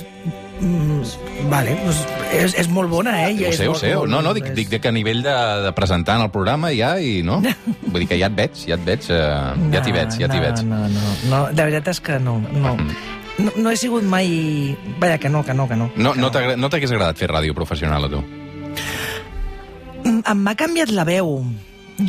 Mm, 0.61 1.03
vale, 1.53 1.77
doncs 1.85 2.01
és, 2.35 2.55
és 2.59 2.69
molt 2.69 2.91
bona, 2.91 3.13
eh? 3.29 3.35
I 3.39 3.45
Ho 3.47 3.53
sé, 3.55 3.69
ho 3.71 3.75
sé. 3.79 3.93
molt- 3.95 4.11
No, 4.11 4.21
no, 4.23 4.33
dic, 4.35 4.49
és- 4.51 4.55
dic 4.57 4.73
que 4.83 4.89
a 4.89 4.93
nivell 4.93 5.23
de, 5.23 5.35
de 5.63 5.73
presentar 5.73 6.17
en 6.19 6.23
el 6.27 6.31
programa 6.35 6.73
ja, 6.75 6.97
i 7.01 7.23
no? 7.23 7.37
Vull 7.87 8.01
dir 8.03 8.09
que 8.11 8.19
ja 8.19 8.27
et 8.27 8.35
veig, 8.35 8.57
ja 8.67 8.75
et 8.75 8.85
veig, 8.85 9.07
uh, 9.11 9.55
ja 9.73 9.83
t'hi 9.85 9.93
veig, 9.95 10.11
ja 10.19 10.27
t'hi 10.29 10.41
no, 10.41 10.43
veig. 10.49 10.65
No, 10.67 10.81
no, 10.89 11.15
no, 11.31 11.45
la 11.53 11.65
veritat 11.69 11.89
és 11.95 12.01
que 12.01 12.19
no, 12.19 12.41
no. 12.53 12.75
No, 13.39 13.53
no 13.55 13.71
he 13.71 13.77
sigut 13.79 14.03
mai... 14.03 14.77
Vaja, 14.99 15.19
que 15.23 15.29
no, 15.31 15.45
que 15.47 15.55
no, 15.55 15.69
que 15.69 15.77
no. 15.79 15.93
No, 15.95 16.13
que 16.17 16.19
no 16.21 16.31
t'agra- 16.35 16.57
no 16.59 16.69
t'hagués 16.69 16.91
agradat 16.91 17.17
fer 17.23 17.29
ràdio 17.31 17.55
professional, 17.55 18.09
a 18.09 18.11
tu? 18.11 18.25
Mm, 20.05 20.23
Em 20.27 20.43
m'ha 20.43 20.55
canviat 20.59 20.91
la 20.91 21.05
veu. 21.07 21.45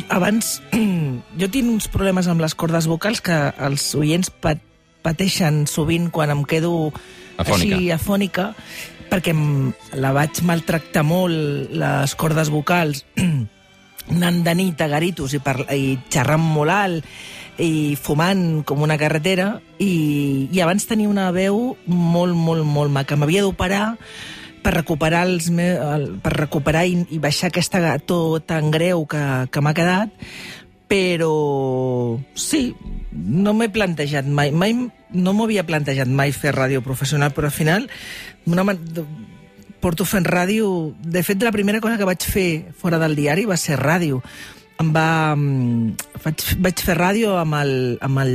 Abans, 0.08 0.56
jo 1.40 1.48
tinc 1.50 1.70
uns 1.70 1.86
problemes 1.90 2.26
amb 2.30 2.42
les 2.42 2.54
cordes 2.58 2.86
vocals 2.90 3.20
que 3.22 3.36
els 3.62 3.88
oients 3.98 4.30
pat 4.42 4.58
pateixen 5.02 5.64
sovint 5.70 6.10
quan 6.14 6.32
em 6.34 6.44
quedo 6.48 6.90
Afònica. 7.36 7.54
així 7.76 7.90
afònica, 7.94 8.50
perquè 9.10 9.34
em, 9.34 9.72
la 9.98 10.14
vaig 10.16 10.42
maltractar 10.46 11.04
molt, 11.06 11.72
les 11.74 12.14
cordes 12.20 12.52
vocals, 12.52 13.04
anant 14.14 14.42
de 14.46 14.54
nit 14.58 14.80
a 14.80 14.88
garitos 14.90 15.34
i, 15.36 15.42
i 15.76 15.84
xerrant 16.10 16.42
molt 16.42 16.74
alt 16.74 17.06
i 17.60 17.96
fumant 18.00 18.62
com 18.64 18.80
una 18.82 18.96
carretera 18.98 19.52
i, 19.78 20.48
i 20.50 20.60
abans 20.64 20.86
tenia 20.88 21.10
una 21.10 21.28
veu 21.34 21.74
molt, 21.86 22.34
molt, 22.34 22.64
molt 22.64 22.92
maca. 22.94 23.18
M'havia 23.20 23.44
d'operar 23.44 23.84
per 24.60 24.74
recuperar, 24.76 25.24
els 25.28 25.48
me, 25.52 25.70
el, 25.72 26.06
per 26.20 26.34
recuperar 26.36 26.84
i, 26.88 26.98
i 27.16 27.20
baixar 27.22 27.48
aquesta 27.48 27.80
gató 27.80 28.40
tan 28.44 28.70
greu 28.72 29.06
que, 29.08 29.22
que 29.52 29.62
m'ha 29.64 29.74
quedat, 29.76 30.12
però 30.90 32.18
sí, 32.34 32.74
no 33.14 33.54
m'he 33.54 33.70
plantejat 33.70 34.26
mai, 34.26 34.50
mai 34.50 34.74
no 34.74 35.32
m'ho 35.34 35.46
havia 35.46 35.66
plantejat 35.66 36.10
mai 36.10 36.34
fer 36.34 36.50
ràdio 36.56 36.82
professional, 36.82 37.30
però 37.34 37.46
al 37.46 37.54
final 37.54 37.86
una, 38.50 38.64
porto 39.80 40.04
fent 40.04 40.26
ràdio... 40.26 40.94
De 41.00 41.22
fet, 41.26 41.42
la 41.42 41.52
primera 41.54 41.80
cosa 41.80 41.98
que 41.98 42.08
vaig 42.08 42.24
fer 42.26 42.72
fora 42.78 42.98
del 43.00 43.16
diari 43.18 43.46
va 43.48 43.58
ser 43.60 43.78
ràdio. 43.80 44.20
Em 44.80 44.92
va... 44.94 45.34
Vaig, 46.24 46.44
vaig 46.64 46.84
fer 46.84 46.96
ràdio 46.98 47.34
amb 47.40 47.58
el... 47.60 47.74
Amb 48.04 48.22
el 48.22 48.34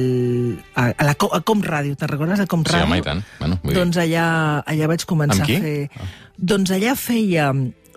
a, 0.74 0.90
a, 0.90 1.08
la, 1.08 1.16
a 1.16 1.42
Com 1.46 1.64
Ràdio, 1.66 1.96
te'n 2.00 2.12
recordes? 2.12 2.42
A 2.42 2.50
Com 2.50 2.66
Sí, 2.66 2.74
Ràdio? 2.74 2.90
home, 2.90 3.00
i 3.02 3.06
tant. 3.06 3.24
Bueno, 3.40 3.60
vull 3.64 3.78
doncs 3.78 4.02
allà, 4.02 4.28
allà 4.66 4.92
vaig 4.92 5.08
començar 5.10 5.44
a 5.46 5.64
fer... 5.68 6.06
Doncs 6.36 6.74
allà 6.76 6.96
feia 7.00 7.52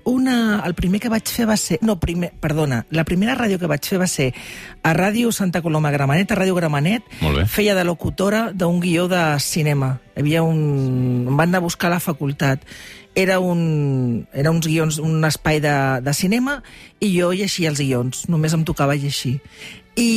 una... 0.08 0.62
El 0.66 0.74
primer 0.74 1.00
que 1.00 1.10
vaig 1.12 1.28
fer 1.28 1.46
va 1.48 1.56
ser... 1.60 1.78
No, 1.84 1.98
primer, 2.00 2.32
perdona. 2.40 2.82
La 2.90 3.04
primera 3.08 3.36
ràdio 3.38 3.60
que 3.60 3.70
vaig 3.70 3.84
fer 3.84 4.00
va 4.00 4.08
ser 4.10 4.32
a 4.82 4.92
Ràdio 4.96 5.32
Santa 5.32 5.62
Coloma 5.62 5.92
Gramenet, 5.94 6.32
a 6.32 6.38
Ràdio 6.38 6.56
Gramenet. 6.56 7.06
Feia 7.46 7.76
de 7.76 7.84
locutora 7.84 8.48
d'un 8.52 8.80
guió 8.80 9.08
de 9.08 9.22
cinema. 9.44 9.98
Hi 10.16 10.24
havia 10.24 10.42
un... 10.42 11.26
Em 11.28 11.34
van 11.36 11.50
anar 11.50 11.62
a 11.62 11.66
buscar 11.66 11.92
a 11.92 11.96
la 11.96 12.02
facultat. 12.04 12.64
Era 13.18 13.40
un, 13.42 14.28
era 14.32 14.52
uns 14.54 14.66
guions, 14.66 15.00
un 15.02 15.24
espai 15.26 15.60
de, 15.60 15.74
de 16.04 16.14
cinema 16.14 16.60
i 17.00 17.10
jo 17.16 17.32
llegia 17.32 17.72
els 17.72 17.82
guions. 17.82 18.26
Només 18.30 18.54
em 18.54 18.64
tocava 18.64 18.96
llegir. 18.96 19.38
I, 19.98 20.08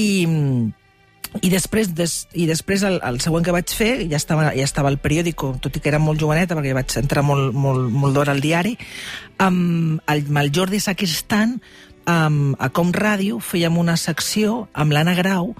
i 1.40 1.48
després, 1.48 1.94
des, 1.96 2.16
i 2.36 2.46
després 2.50 2.84
el, 2.84 2.98
el 3.08 3.22
següent 3.24 3.46
que 3.46 3.54
vaig 3.56 3.72
fer, 3.72 3.94
ja 4.12 4.20
estava, 4.20 4.50
ja 4.52 4.66
estava 4.68 4.92
al 4.92 5.00
periòdico, 5.00 5.54
tot 5.64 5.78
i 5.78 5.82
que 5.84 5.88
era 5.92 6.02
molt 6.02 6.20
joveneta, 6.20 6.58
perquè 6.58 6.74
vaig 6.76 6.96
entrar 7.00 7.24
molt, 7.24 7.56
molt, 7.56 7.88
molt 7.88 8.18
d'hora 8.18 8.36
al 8.36 8.44
diari, 8.44 8.76
amb 9.40 10.02
el, 10.12 10.26
amb 10.28 10.42
el 10.44 10.52
Jordi 10.52 10.82
Saquistan, 10.84 11.56
amb, 12.12 12.58
a 12.60 12.68
Com 12.76 12.92
Ràdio, 12.92 13.40
fèiem 13.40 13.80
una 13.80 13.96
secció 13.96 14.66
amb 14.74 14.92
l'Anna 14.92 15.16
Grau, 15.16 15.54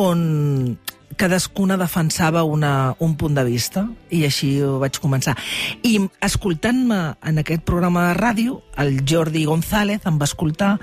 on 0.00 0.78
cadascuna 1.20 1.76
defensava 1.76 2.46
una, 2.48 2.94
un 3.02 3.16
punt 3.20 3.36
de 3.36 3.44
vista, 3.44 3.84
i 4.08 4.22
així 4.24 4.54
ho 4.64 4.78
vaig 4.80 4.96
començar. 5.02 5.34
I 5.84 5.98
escoltant-me 6.24 7.00
en 7.28 7.42
aquest 7.42 7.66
programa 7.68 8.08
de 8.08 8.18
ràdio, 8.22 8.60
el 8.80 9.02
Jordi 9.04 9.44
González 9.44 10.06
em 10.08 10.16
va 10.20 10.30
escoltar 10.30 10.78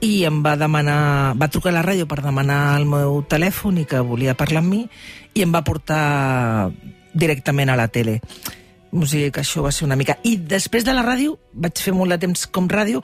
i 0.00 0.24
em 0.28 0.42
va 0.44 0.54
demanar, 0.58 1.34
va 1.38 1.48
trucar 1.50 1.72
a 1.72 1.78
la 1.78 1.82
ràdio 1.86 2.06
per 2.06 2.20
demanar 2.22 2.76
el 2.78 2.86
meu 2.86 3.20
telèfon 3.26 3.80
i 3.82 3.86
que 3.88 4.02
volia 4.06 4.36
parlar 4.38 4.62
amb 4.62 4.70
mi 4.70 4.84
i 5.34 5.42
em 5.42 5.54
va 5.54 5.64
portar 5.66 6.70
directament 7.14 7.70
a 7.70 7.76
la 7.78 7.88
tele. 7.88 8.20
O 8.92 9.04
sigui 9.04 9.32
que 9.34 9.42
això 9.42 9.62
va 9.64 9.72
ser 9.74 9.84
una 9.84 9.98
mica... 10.00 10.16
I 10.24 10.36
després 10.38 10.86
de 10.86 10.94
la 10.96 11.04
ràdio, 11.04 11.36
vaig 11.52 11.82
fer 11.82 11.92
molt 11.92 12.14
de 12.14 12.20
temps 12.22 12.46
com 12.46 12.70
ràdio 12.70 13.02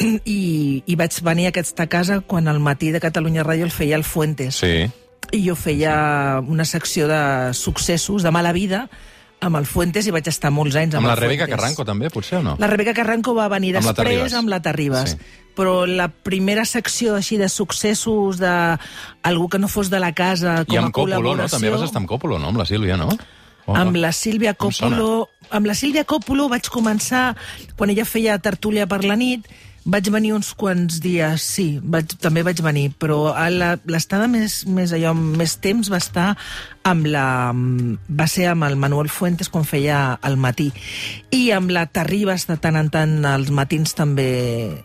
i, 0.02 0.82
i 0.86 0.96
vaig 0.98 1.20
venir 1.22 1.46
a 1.46 1.52
aquesta 1.52 1.86
casa 1.86 2.20
quan 2.26 2.48
al 2.48 2.58
matí 2.64 2.90
de 2.94 3.02
Catalunya 3.02 3.44
Ràdio 3.46 3.68
el 3.68 3.74
feia 3.74 3.98
el 4.00 4.04
Fuentes. 4.08 4.62
Sí. 4.64 4.88
I 5.32 5.40
jo 5.44 5.54
feia 5.56 6.40
una 6.42 6.64
secció 6.64 7.06
de 7.08 7.54
successos, 7.54 8.24
de 8.24 8.32
mala 8.34 8.52
vida, 8.52 8.88
amb 9.42 9.58
el 9.58 9.66
Fuentes 9.66 10.06
i 10.06 10.12
vaig 10.14 10.28
estar 10.30 10.52
molts 10.54 10.76
anys 10.78 10.94
amb, 10.94 11.02
Amb 11.02 11.10
la 11.10 11.16
Rebeca 11.18 11.44
Fuentes. 11.44 11.58
Carranco, 11.58 11.84
també, 11.84 12.10
potser, 12.14 12.38
o 12.38 12.42
no? 12.46 12.56
La 12.62 12.68
Rebeca 12.70 12.94
Carranco 12.94 13.34
va 13.34 13.48
venir 13.50 13.74
Amb 13.76 13.88
la 13.88 13.92
després 13.92 14.06
Terribas. 14.06 14.36
amb 14.38 14.52
la 14.52 14.60
Terribas. 14.62 15.14
Sí. 15.16 15.18
Però 15.58 15.74
la 15.84 16.08
primera 16.08 16.64
secció 16.64 17.16
així 17.18 17.36
de 17.36 17.48
successos 17.52 18.38
de 18.40 18.52
algú 19.28 19.48
que 19.52 19.58
no 19.58 19.68
fos 19.68 19.90
de 19.90 20.00
la 20.00 20.12
casa 20.16 20.62
com 20.64 20.74
I 20.74 20.78
amb 20.80 20.88
a 20.88 20.96
Còpolo, 20.96 21.36
no? 21.36 21.48
També 21.50 21.74
vas 21.74 21.82
estar 21.84 22.00
amb 22.00 22.08
Còpolo, 22.08 22.38
no? 22.38 22.54
Amb 22.54 22.62
la 22.62 22.66
Sílvia, 22.70 22.96
no? 22.96 23.10
Oh, 23.66 23.76
amb 23.76 23.98
la 24.00 24.12
Sílvia. 24.12 24.54
Coppola... 24.54 25.26
Amb 25.52 25.68
la 25.68 25.76
Sílvia 25.78 26.06
Coppola 26.08 26.48
vaig 26.52 26.70
començar, 26.72 27.34
quan 27.76 27.92
ella 27.92 28.08
feia 28.08 28.38
tertúlia 28.42 28.88
per 28.90 29.02
la 29.04 29.18
nit, 29.20 29.46
vaig 29.82 30.06
venir 30.14 30.30
uns 30.36 30.52
quants 30.54 31.00
dies, 31.02 31.42
sí, 31.42 31.80
vaig, 31.82 32.12
també 32.22 32.44
vaig 32.46 32.60
venir, 32.62 32.92
però 33.02 33.32
l'estada 33.90 34.28
més, 34.30 34.60
més, 34.70 34.92
allò, 34.94 35.10
més 35.14 35.56
temps 35.58 35.90
va 35.90 35.98
estar 35.98 36.28
amb 36.86 37.06
la... 37.10 37.50
va 37.52 38.26
ser 38.30 38.48
amb 38.50 38.66
el 38.66 38.76
Manuel 38.78 39.10
Fuentes 39.10 39.50
quan 39.50 39.66
feia 39.66 40.18
al 40.22 40.36
matí. 40.38 40.68
I 41.34 41.50
amb 41.54 41.70
la 41.74 41.84
Terribas 41.90 42.46
de 42.46 42.56
tant 42.62 42.78
en 42.78 42.90
tant 42.94 43.12
als 43.26 43.50
matins 43.54 43.94
també, 43.98 44.30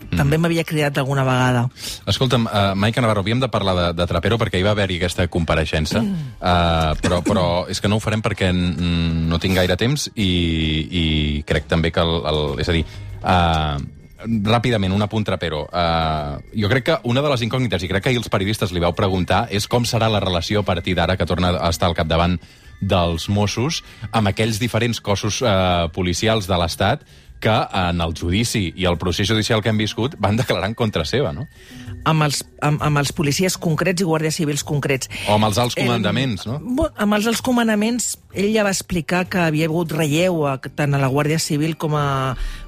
Mm. 0.07 0.17
també 0.17 0.37
m'havia 0.37 0.63
cridat 0.65 0.97
alguna 0.97 1.23
vegada. 1.25 1.67
Escolta'm, 2.07 2.45
uh, 2.47 2.73
Maica 2.75 3.01
Navarro, 3.01 3.21
havíem 3.21 3.39
de 3.41 3.49
parlar 3.49 3.75
de, 3.75 3.87
de 3.97 4.07
Trapero 4.09 4.37
perquè 4.37 4.57
hi 4.59 4.65
va 4.65 4.71
haver-hi 4.73 4.97
aquesta 4.97 5.27
compareixença, 5.27 6.01
uh, 6.01 6.93
però, 7.01 7.21
però 7.25 7.45
és 7.69 7.81
que 7.81 7.89
no 7.89 7.97
ho 7.97 8.03
farem 8.03 8.21
perquè 8.25 8.49
mm, 8.53 9.27
no 9.29 9.39
tinc 9.41 9.57
gaire 9.57 9.77
temps 9.77 10.09
i, 10.15 10.29
i 10.57 11.05
crec 11.47 11.69
també 11.69 11.93
que 11.93 12.03
el... 12.03 12.17
el 12.31 12.41
és 12.63 12.69
a 12.69 12.75
dir, 12.75 12.83
uh, 13.21 13.77
ràpidament, 14.25 14.93
un 14.93 15.05
apunt 15.05 15.25
Trapero. 15.27 15.65
Uh, 15.69 16.39
jo 16.57 16.69
crec 16.71 16.87
que 16.89 16.95
una 17.09 17.21
de 17.21 17.29
les 17.33 17.43
incògnites, 17.45 17.83
i 17.83 17.89
crec 17.91 18.03
que 18.03 18.13
ahir 18.13 18.21
els 18.21 18.31
periodistes 18.33 18.73
li 18.73 18.81
vau 18.83 18.95
preguntar, 18.97 19.45
és 19.53 19.67
com 19.69 19.85
serà 19.85 20.09
la 20.09 20.23
relació 20.23 20.63
a 20.63 20.67
partir 20.67 20.97
d'ara 20.97 21.17
que 21.17 21.27
torna 21.29 21.53
a 21.53 21.69
estar 21.69 21.89
al 21.89 21.97
capdavant 21.97 22.39
dels 22.81 23.27
Mossos 23.29 23.81
amb 24.11 24.29
aquells 24.29 24.59
diferents 24.61 24.99
cossos 25.01 25.41
eh, 25.41 25.87
policials 25.93 26.45
de 26.49 26.59
l'Estat 26.61 27.05
que 27.39 27.55
en 27.79 28.01
el 28.01 28.13
judici 28.17 28.71
i 28.75 28.87
el 28.89 28.97
procés 28.97 29.29
judicial 29.29 29.61
que 29.61 29.69
hem 29.69 29.79
viscut 29.79 30.15
van 30.19 30.39
declarar 30.39 30.69
en 30.71 30.75
contra 30.77 31.05
seva, 31.05 31.33
no? 31.35 31.47
Amb 32.07 32.23
els, 32.27 32.41
amb, 32.63 32.81
amb 32.83 33.01
els 33.01 33.11
policies 33.15 33.57
concrets 33.61 34.01
i 34.01 34.07
guàrdies 34.07 34.37
civils 34.39 34.63
concrets. 34.67 35.09
O 35.27 35.35
amb 35.35 35.49
els 35.49 35.59
alts 35.61 35.75
comandaments, 35.77 36.47
no? 36.47 36.59
Bo, 36.63 36.87
amb 36.95 37.17
els 37.17 37.27
alts 37.29 37.43
comandaments, 37.45 38.15
ell 38.33 38.49
ja 38.53 38.65
va 38.67 38.73
explicar 38.73 39.25
que 39.29 39.41
havia 39.43 39.67
hagut 39.69 39.93
relleu 39.95 40.45
a, 40.47 40.57
tant 40.57 40.95
a 40.95 41.01
la 41.01 41.11
Guàrdia 41.11 41.39
Civil 41.41 41.75
com 41.77 41.97
a, 41.99 42.07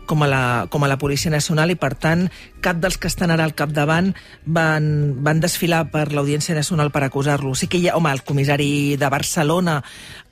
com, 0.10 0.26
a 0.26 0.28
la, 0.28 0.68
com 0.74 0.84
a 0.84 0.90
la 0.90 0.98
Policia 0.98 1.30
Nacional 1.30 1.70
i, 1.70 1.78
per 1.78 1.94
tant, 1.94 2.26
cap 2.66 2.80
dels 2.82 2.98
que 2.98 3.08
estan 3.08 3.30
ara 3.30 3.46
al 3.46 3.54
capdavant 3.54 4.10
van, 4.50 4.90
van 5.22 5.40
desfilar 5.44 5.84
per 5.94 6.08
l'Audiència 6.12 6.58
Nacional 6.58 6.90
per 6.90 7.04
acusar-lo. 7.06 7.54
Sí 7.54 7.70
que 7.70 7.78
hi 7.78 7.88
ha, 7.88 7.96
home, 8.00 8.10
el 8.12 8.24
comissari 8.26 8.98
de 8.98 9.10
Barcelona, 9.14 9.78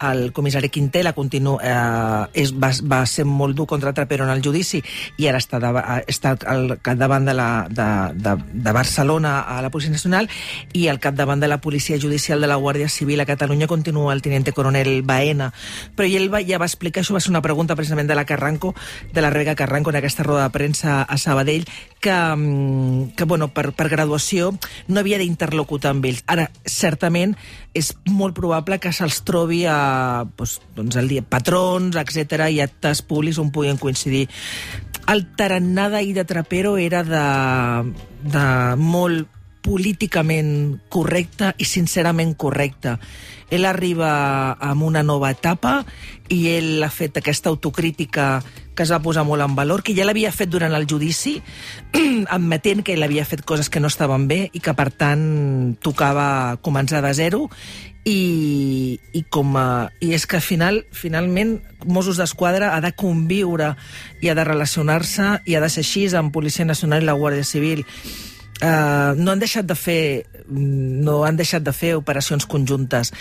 el 0.10 0.32
comissari 0.34 0.72
Quintela, 0.74 1.14
continu, 1.14 1.60
eh, 1.62 2.26
és, 2.42 2.56
va, 2.58 2.72
va 2.90 3.04
ser 3.06 3.28
molt 3.30 3.56
dur 3.58 3.68
contra 3.70 3.94
Trapero 3.94 4.26
en 4.26 4.34
el 4.34 4.42
judici 4.42 4.82
i 5.22 5.30
ara 5.30 5.38
està, 5.42 5.62
de, 5.62 5.70
està 6.10 6.34
al 6.50 6.80
capdavant 6.82 7.30
de, 7.30 7.38
la, 7.38 7.50
de, 7.70 7.88
de, 8.18 8.36
de 8.54 8.76
Barcelona 8.76 9.38
a 9.46 9.62
la 9.62 9.72
Policia 9.74 9.94
Nacional 9.94 10.30
i 10.74 10.88
al 10.90 11.02
capdavant 11.04 11.44
de 11.44 11.52
la 11.52 11.62
Policia 11.62 12.02
Judicial 12.02 12.42
de 12.42 12.50
la 12.50 12.58
Guàrdia 12.58 12.90
Civil 12.90 13.22
a 13.22 13.30
Catalunya 13.30 13.70
continua 13.70 14.14
el 14.14 14.26
teniente 14.26 14.54
coronel 14.58 15.04
Baena. 15.06 15.52
Però 15.96 16.10
ell 16.10 16.32
va, 16.34 16.42
ja 16.42 16.58
va 16.58 16.66
explicar, 16.66 17.06
això 17.06 17.14
va 17.14 17.22
ser 17.22 17.34
una 17.34 17.46
pregunta 17.46 17.78
precisament 17.78 18.10
de 18.10 18.18
la 18.18 18.26
Carranco, 18.26 18.74
de 19.14 19.22
la 19.22 19.30
Rebeca 19.30 19.54
Carranco 19.54 19.67
en 19.68 19.96
aquesta 19.96 20.24
roda 20.24 20.44
de 20.44 20.54
premsa 20.56 21.02
a 21.02 21.18
Sabadell, 21.18 21.68
que, 22.00 22.12
mm, 22.12 23.16
que 23.16 23.26
bueno, 23.26 23.50
per, 23.54 23.74
per 23.74 23.90
graduació 23.90 24.58
no 24.88 25.00
havia 25.00 25.20
d'interlocutar 25.20 25.92
amb 25.92 26.06
ells. 26.06 26.24
Ara, 26.28 26.50
certament, 26.66 27.36
és 27.74 27.94
molt 28.06 28.36
probable 28.36 28.80
que 28.80 28.94
se'ls 28.94 29.22
trobi 29.28 29.66
a 29.66 30.26
doncs, 30.38 30.62
doncs 30.76 30.96
el 30.96 31.08
dia, 31.08 31.22
patrons, 31.22 31.96
etc 31.96 32.50
i 32.50 32.62
actes 32.62 33.02
públics 33.02 33.40
on 33.40 33.52
puguin 33.52 33.78
coincidir. 33.78 34.28
El 35.08 35.26
tarannà 35.38 35.90
d'ahir 35.90 36.14
de 36.18 36.26
Trapero 36.28 36.78
era 36.78 37.04
de, 37.04 37.26
de 38.24 38.46
molt 38.76 39.37
políticament 39.68 40.80
correcte 40.90 41.52
i 41.60 41.68
sincerament 41.68 42.38
correcte. 42.40 42.96
Ell 43.52 43.68
arriba 43.68 44.12
amb 44.64 44.88
una 44.88 45.04
nova 45.04 45.32
etapa 45.36 45.82
i 46.32 46.48
ell 46.56 46.84
ha 46.84 46.92
fet 46.92 47.20
aquesta 47.20 47.52
autocrítica 47.52 48.38
que 48.78 48.86
es 48.86 48.92
va 48.94 49.02
posar 49.02 49.24
molt 49.26 49.42
en 49.42 49.56
valor, 49.58 49.82
que 49.82 49.96
ja 49.98 50.06
l'havia 50.06 50.32
fet 50.32 50.52
durant 50.54 50.76
el 50.78 50.86
judici, 50.88 51.40
admetent 52.36 52.84
que 52.86 52.94
ell 52.94 53.04
havia 53.04 53.26
fet 53.26 53.42
coses 53.42 53.72
que 53.74 53.82
no 53.82 53.90
estaven 53.90 54.28
bé 54.30 54.44
i 54.54 54.62
que, 54.62 54.76
per 54.78 54.92
tant, 54.94 55.24
tocava 55.82 56.28
començar 56.62 57.02
de 57.02 57.14
zero 57.18 57.48
i, 58.08 59.00
i, 59.18 59.24
com 59.34 59.58
a, 59.58 59.90
i 60.00 60.14
és 60.16 60.28
que 60.30 60.38
al 60.38 60.46
final, 60.46 60.84
finalment 60.96 61.58
Mossos 61.90 62.22
d'Esquadra 62.22 62.76
ha 62.76 62.80
de 62.86 62.94
conviure 62.96 63.74
i 64.22 64.30
ha 64.30 64.38
de 64.38 64.46
relacionar-se 64.48 65.42
i 65.50 65.58
ha 65.58 65.64
de 65.64 65.74
ser 65.74 65.84
així 65.84 66.06
amb 66.16 66.32
Policia 66.32 66.66
Nacional 66.70 67.04
i 67.04 67.10
la 67.10 67.18
Guàrdia 67.18 67.48
Civil. 67.48 67.84
Uh, 68.58 69.14
no 69.22 69.36
han 69.36 69.42
deixat 69.42 69.68
de 69.70 69.76
fer 69.78 70.26
no 70.50 71.20
han 71.28 71.36
deixat 71.38 71.62
de 71.62 71.70
fer 71.76 71.92
operacions 71.94 72.48
conjuntes 72.50 73.12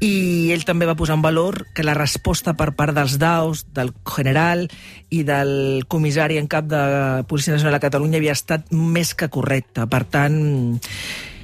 i 0.00 0.48
ell 0.54 0.64
també 0.64 0.86
va 0.88 0.94
posar 0.96 1.18
en 1.18 1.24
valor 1.26 1.58
que 1.76 1.84
la 1.84 1.92
resposta 1.98 2.54
per 2.56 2.70
part 2.78 2.96
dels 2.96 3.18
DAOs, 3.20 3.66
del 3.76 3.92
general 4.08 4.64
i 5.12 5.24
del 5.28 5.84
comissari 5.92 6.38
en 6.40 6.48
cap 6.48 6.70
de 6.72 6.80
Policia 7.28 7.52
Nacional 7.52 7.76
de 7.76 7.84
Catalunya 7.84 8.16
havia 8.16 8.32
estat 8.32 8.72
més 8.72 9.12
que 9.12 9.28
correcta. 9.28 9.84
Per 9.90 10.04
tant, 10.08 10.40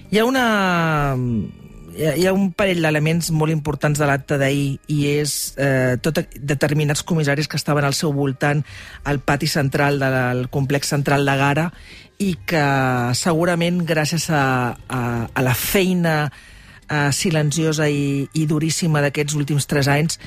hi 0.08 0.20
ha 0.20 0.24
una 0.24 0.46
hi 1.96 2.06
ha, 2.06 2.14
hi 2.18 2.26
ha 2.26 2.32
un 2.34 2.50
parell 2.52 2.82
d'elements 2.82 3.30
molt 3.30 3.52
importants 3.52 3.98
de 4.00 4.06
l'acte 4.08 4.38
d'ahir 4.40 4.78
i 4.92 4.98
és 5.20 5.54
eh, 5.56 5.96
tot 6.02 6.18
determinats 6.38 7.02
comissaris 7.06 7.48
que 7.48 7.56
estaven 7.60 7.84
al 7.86 7.94
seu 7.94 8.12
voltant 8.12 8.64
al 9.04 9.20
pati 9.20 9.46
central 9.46 9.98
del 10.02 10.48
complex 10.50 10.88
central 10.94 11.24
de 11.26 11.36
Gara 11.40 11.68
i 12.18 12.34
que 12.46 12.64
segurament 13.18 13.82
gràcies 13.86 14.28
a, 14.30 14.74
a, 14.88 15.00
a 15.34 15.42
la 15.42 15.54
feina 15.54 16.16
eh, 16.88 17.10
silenciosa 17.12 17.88
i, 17.90 18.26
i 18.32 18.46
duríssima 18.50 19.02
d'aquests 19.04 19.34
últims 19.38 19.66
tres 19.70 19.88
anys 19.90 20.18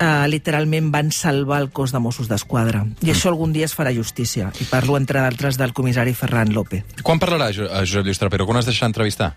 eh, 0.00 0.26
literalment 0.28 0.90
van 0.92 1.10
salvar 1.12 1.60
el 1.64 1.70
cos 1.72 1.92
de 1.92 2.00
Mossos 2.04 2.28
d'Esquadra. 2.28 2.84
I 3.04 3.12
això 3.14 3.30
algun 3.32 3.52
dia 3.56 3.64
es 3.68 3.72
farà 3.76 3.92
justícia. 3.96 4.50
I 4.60 4.66
parlo, 4.68 4.96
entre 5.00 5.20
d'altres, 5.24 5.56
del 5.60 5.72
comissari 5.76 6.12
Ferran 6.14 6.52
López. 6.52 6.84
Quan 7.02 7.20
parlarà 7.22 7.50
Jo- 7.56 7.68
eh, 7.70 7.84
Josep 7.84 8.04
Lluís 8.04 8.20
Trapero? 8.20 8.44
Quan 8.48 8.60
has 8.60 8.68
deixat 8.68 8.88
entrevistar? 8.90 9.34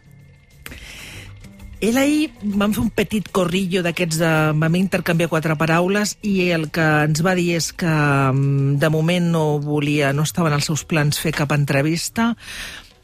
Ell 1.80 1.96
ahir 1.96 2.34
vam 2.44 2.74
fer 2.76 2.82
un 2.84 2.90
petit 2.92 3.28
corrillo 3.32 3.80
d'aquests 3.86 4.18
de... 4.20 4.32
vam 4.60 4.74
intercanviar 4.76 5.30
quatre 5.32 5.56
paraules 5.56 6.18
i 6.28 6.50
el 6.52 6.68
que 6.76 6.84
ens 7.06 7.22
va 7.24 7.38
dir 7.40 7.54
és 7.56 7.70
que 7.72 7.88
mm, 7.88 8.74
de 8.82 8.90
moment 8.92 9.30
no 9.32 9.44
volia, 9.64 10.12
no 10.12 10.26
estaven 10.28 10.52
als 10.52 10.68
seus 10.68 10.84
plans 10.84 11.22
fer 11.24 11.32
cap 11.38 11.54
entrevista. 11.56 12.34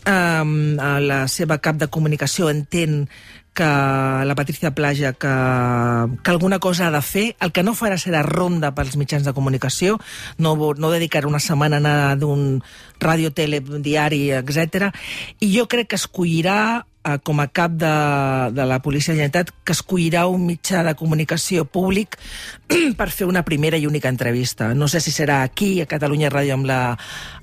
Um, 0.05 0.75
la 0.75 1.23
seva 1.31 1.57
cap 1.63 1.79
de 1.79 1.87
comunicació 1.87 2.51
entén 2.51 3.05
que 3.55 3.63
la 3.63 4.35
Patricia 4.35 4.73
Plaja 4.75 5.13
que, 5.13 5.31
que 6.21 6.31
alguna 6.33 6.59
cosa 6.59 6.87
ha 6.87 6.91
de 6.91 7.01
fer. 7.01 7.23
El 7.39 7.53
que 7.55 7.63
no 7.63 7.73
farà 7.79 7.95
serà 7.95 8.25
ronda 8.27 8.73
pels 8.75 8.97
mitjans 8.99 9.23
de 9.23 9.33
comunicació, 9.33 9.95
no, 10.37 10.57
no 10.75 10.91
dedicar 10.91 11.23
una 11.25 11.39
setmana 11.39 11.79
a 11.79 11.83
anar 11.85 12.17
d'un 12.19 12.59
ràdio, 12.99 13.31
tele, 13.31 13.63
diari, 13.63 14.27
etc. 14.35 14.91
I 15.39 15.53
jo 15.55 15.65
crec 15.71 15.93
que 15.93 16.01
escollirà 16.01 16.83
eh, 17.05 17.19
com 17.23 17.39
a 17.39 17.47
cap 17.47 17.71
de, 17.71 17.93
de 18.51 18.65
la 18.65 18.81
Policia 18.81 19.13
de 19.13 19.21
Generalitat 19.21 19.53
que 19.63 19.75
escollirà 19.75 20.25
un 20.27 20.45
mitjà 20.47 20.83
de 20.83 20.95
comunicació 20.97 21.65
públic 21.65 22.17
per 22.99 23.09
fer 23.13 23.29
una 23.29 23.45
primera 23.45 23.77
i 23.77 23.87
única 23.87 24.09
entrevista. 24.09 24.73
No 24.73 24.89
sé 24.91 25.01
si 25.01 25.13
serà 25.13 25.41
aquí, 25.43 25.79
a 25.81 25.89
Catalunya 25.89 26.31
Ràdio, 26.33 26.57
amb 26.57 26.67
la, 26.69 26.79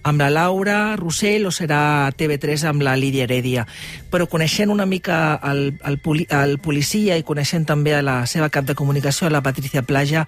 amb 0.02 0.20
la 0.20 0.30
Laura 0.30 0.96
Rossell, 1.00 1.46
o 1.46 1.54
serà 1.54 1.82
a 2.06 2.12
TV3 2.12 2.66
amb 2.70 2.82
la 2.82 2.96
Lídia 2.98 3.24
Heredia. 3.28 3.66
Però 4.10 4.26
coneixent 4.28 4.72
una 4.72 4.86
mica 4.86 5.38
el, 5.52 5.78
el, 5.86 5.98
poli, 6.02 6.26
el 6.30 6.58
policia 6.62 7.16
i 7.16 7.26
coneixent 7.26 7.66
també 7.68 7.94
a 7.96 8.02
la 8.04 8.18
seva 8.26 8.50
cap 8.52 8.66
de 8.68 8.76
comunicació, 8.78 9.30
la 9.30 9.44
Patricia 9.44 9.86
Plaja, 9.86 10.26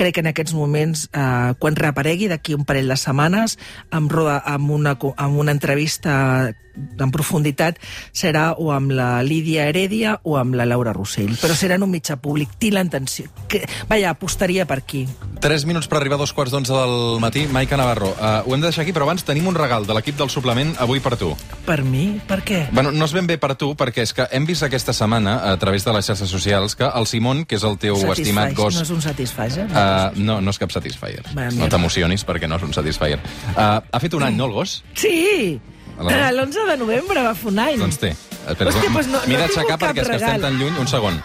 crec 0.00 0.16
que 0.16 0.24
en 0.24 0.30
aquests 0.32 0.56
moments, 0.56 1.08
eh, 1.12 1.52
quan 1.60 1.76
reaparegui 1.76 2.30
d'aquí 2.32 2.56
un 2.56 2.64
parell 2.64 2.88
de 2.88 2.96
setmanes, 2.96 3.58
amb, 3.90 4.10
roda, 4.12 4.40
amb, 4.46 4.72
una, 4.72 4.96
amb 5.16 5.38
una 5.38 5.52
entrevista 5.52 6.54
en 7.00 7.10
profunditat, 7.12 7.78
serà 8.16 8.50
o 8.58 8.70
amb 8.74 8.92
la 8.94 9.22
Lídia 9.26 9.66
Heredia 9.68 10.18
o 10.24 10.36
amb 10.40 10.54
la 10.58 10.66
Laura 10.68 10.94
Rossell. 10.96 11.32
Però 11.40 11.56
serà 11.56 11.76
en 11.78 11.84
un 11.86 11.92
mitjà 11.92 12.16
públic. 12.22 12.52
Tinc 12.60 12.76
la 12.76 12.84
intenció. 12.86 13.30
Que, 13.50 13.62
vaja, 13.88 14.12
apostaria 14.14 14.66
per 14.70 14.80
aquí. 14.82 15.06
3 15.40 15.64
minuts 15.68 15.88
per 15.88 15.98
arribar 15.98 16.18
a 16.18 16.22
dos 16.22 16.34
quarts 16.36 16.52
d'onze 16.52 16.74
del 16.74 17.20
matí. 17.22 17.46
Maica 17.50 17.78
Navarro, 17.80 18.12
uh, 18.12 18.42
ho 18.44 18.54
hem 18.54 18.60
de 18.60 18.68
deixar 18.68 18.84
aquí, 18.84 18.94
però 18.96 19.08
abans 19.08 19.24
tenim 19.26 19.48
un 19.48 19.56
regal 19.56 19.86
de 19.88 19.96
l'equip 19.96 20.18
del 20.18 20.30
suplement 20.32 20.74
avui 20.78 21.00
per 21.00 21.16
tu. 21.20 21.32
Per 21.66 21.80
mi? 21.84 22.20
Per 22.28 22.40
què? 22.46 22.60
Bueno, 22.72 22.92
no 22.92 23.08
és 23.08 23.14
ben 23.16 23.28
bé 23.28 23.38
per 23.40 23.54
tu, 23.60 23.72
perquè 23.78 24.04
és 24.04 24.14
que 24.16 24.28
hem 24.30 24.46
vist 24.48 24.66
aquesta 24.66 24.94
setmana, 24.96 25.38
a 25.50 25.56
través 25.60 25.86
de 25.86 25.94
les 25.96 26.06
xarxes 26.06 26.30
socials, 26.30 26.76
que 26.76 26.88
el 26.88 27.08
Simon, 27.08 27.44
que 27.48 27.56
és 27.56 27.64
el 27.64 27.78
teu 27.80 27.96
Satisfaix. 27.96 28.20
estimat 28.20 28.54
gos... 28.58 28.76
No 28.76 28.84
és 28.84 28.92
un 28.94 29.02
Satisfyer? 29.04 29.66
Uh, 29.90 30.22
no, 30.22 30.40
no 30.40 30.50
és 30.54 30.58
cap 30.62 30.70
Satisfyer. 30.74 31.24
No 31.34 31.48
mira. 31.50 31.68
t'emocionis, 31.72 32.24
perquè 32.28 32.48
no 32.48 32.56
és 32.60 32.62
un 32.66 32.72
Satisfyer. 32.76 33.18
Uh, 33.56 33.80
ha 33.90 34.00
fet 34.02 34.14
un 34.14 34.22
any, 34.28 34.36
no, 34.38 34.46
el 34.46 34.52
gos? 34.52 34.82
Sí! 34.94 35.60
Aleshores- 35.98 36.30
L'11 36.32 36.66
de 36.70 36.76
novembre 36.80 37.22
va 37.26 37.34
fer 37.34 37.48
un 37.52 37.58
any. 37.58 37.78
Doncs 37.82 37.98
té. 38.00 38.14
Espera, 38.48 38.70
Hòstia, 38.70 38.88
doncs 38.92 39.06
no- 39.10 39.18
no 39.20 39.26
M'he 39.28 39.36
d'aixecar 39.36 39.64
tingut 39.66 39.68
cap 39.74 39.80
perquè 39.82 40.00
és 40.00 40.08
que 40.08 40.16
estem 40.16 40.28
regal. 40.36 40.40
tan 40.46 40.58
lluny. 40.58 40.78
Un 40.80 40.88
segon. 40.88 41.18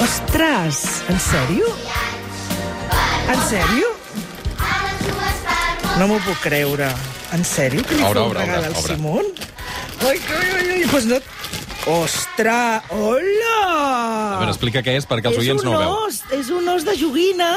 Ostres, 0.00 0.78
en 1.12 1.18
sèrio? 1.20 1.66
En 3.32 3.40
sèrio? 3.48 3.90
No 6.00 6.08
m'ho 6.08 6.18
puc 6.24 6.38
creure. 6.42 6.88
En 7.32 7.44
sèrio 7.48 7.84
que 7.86 7.96
li 7.96 8.02
Obre, 8.04 8.20
feu 8.20 8.24
un 8.24 8.30
obre, 8.32 8.40
regal 8.44 8.58
obre, 8.58 8.68
al 8.68 8.76
obre. 8.80 8.94
Simon? 8.96 9.24
Ai, 10.02 10.18
ai, 10.18 10.48
ai, 10.56 10.70
ai, 10.78 10.88
pues 10.90 11.06
no... 11.06 11.16
Ostres, 11.86 12.82
hola! 12.94 14.36
A 14.36 14.38
veure, 14.38 14.52
explica 14.52 14.82
què 14.86 14.94
és, 15.00 15.06
perquè 15.08 15.32
els 15.32 15.38
és 15.40 15.42
oients 15.42 15.64
no 15.66 15.72
ho 15.74 15.80
veu. 15.80 15.96
os, 16.06 16.20
és 16.36 16.50
un 16.54 16.68
os 16.70 16.84
de 16.86 16.94
joguina! 16.98 17.48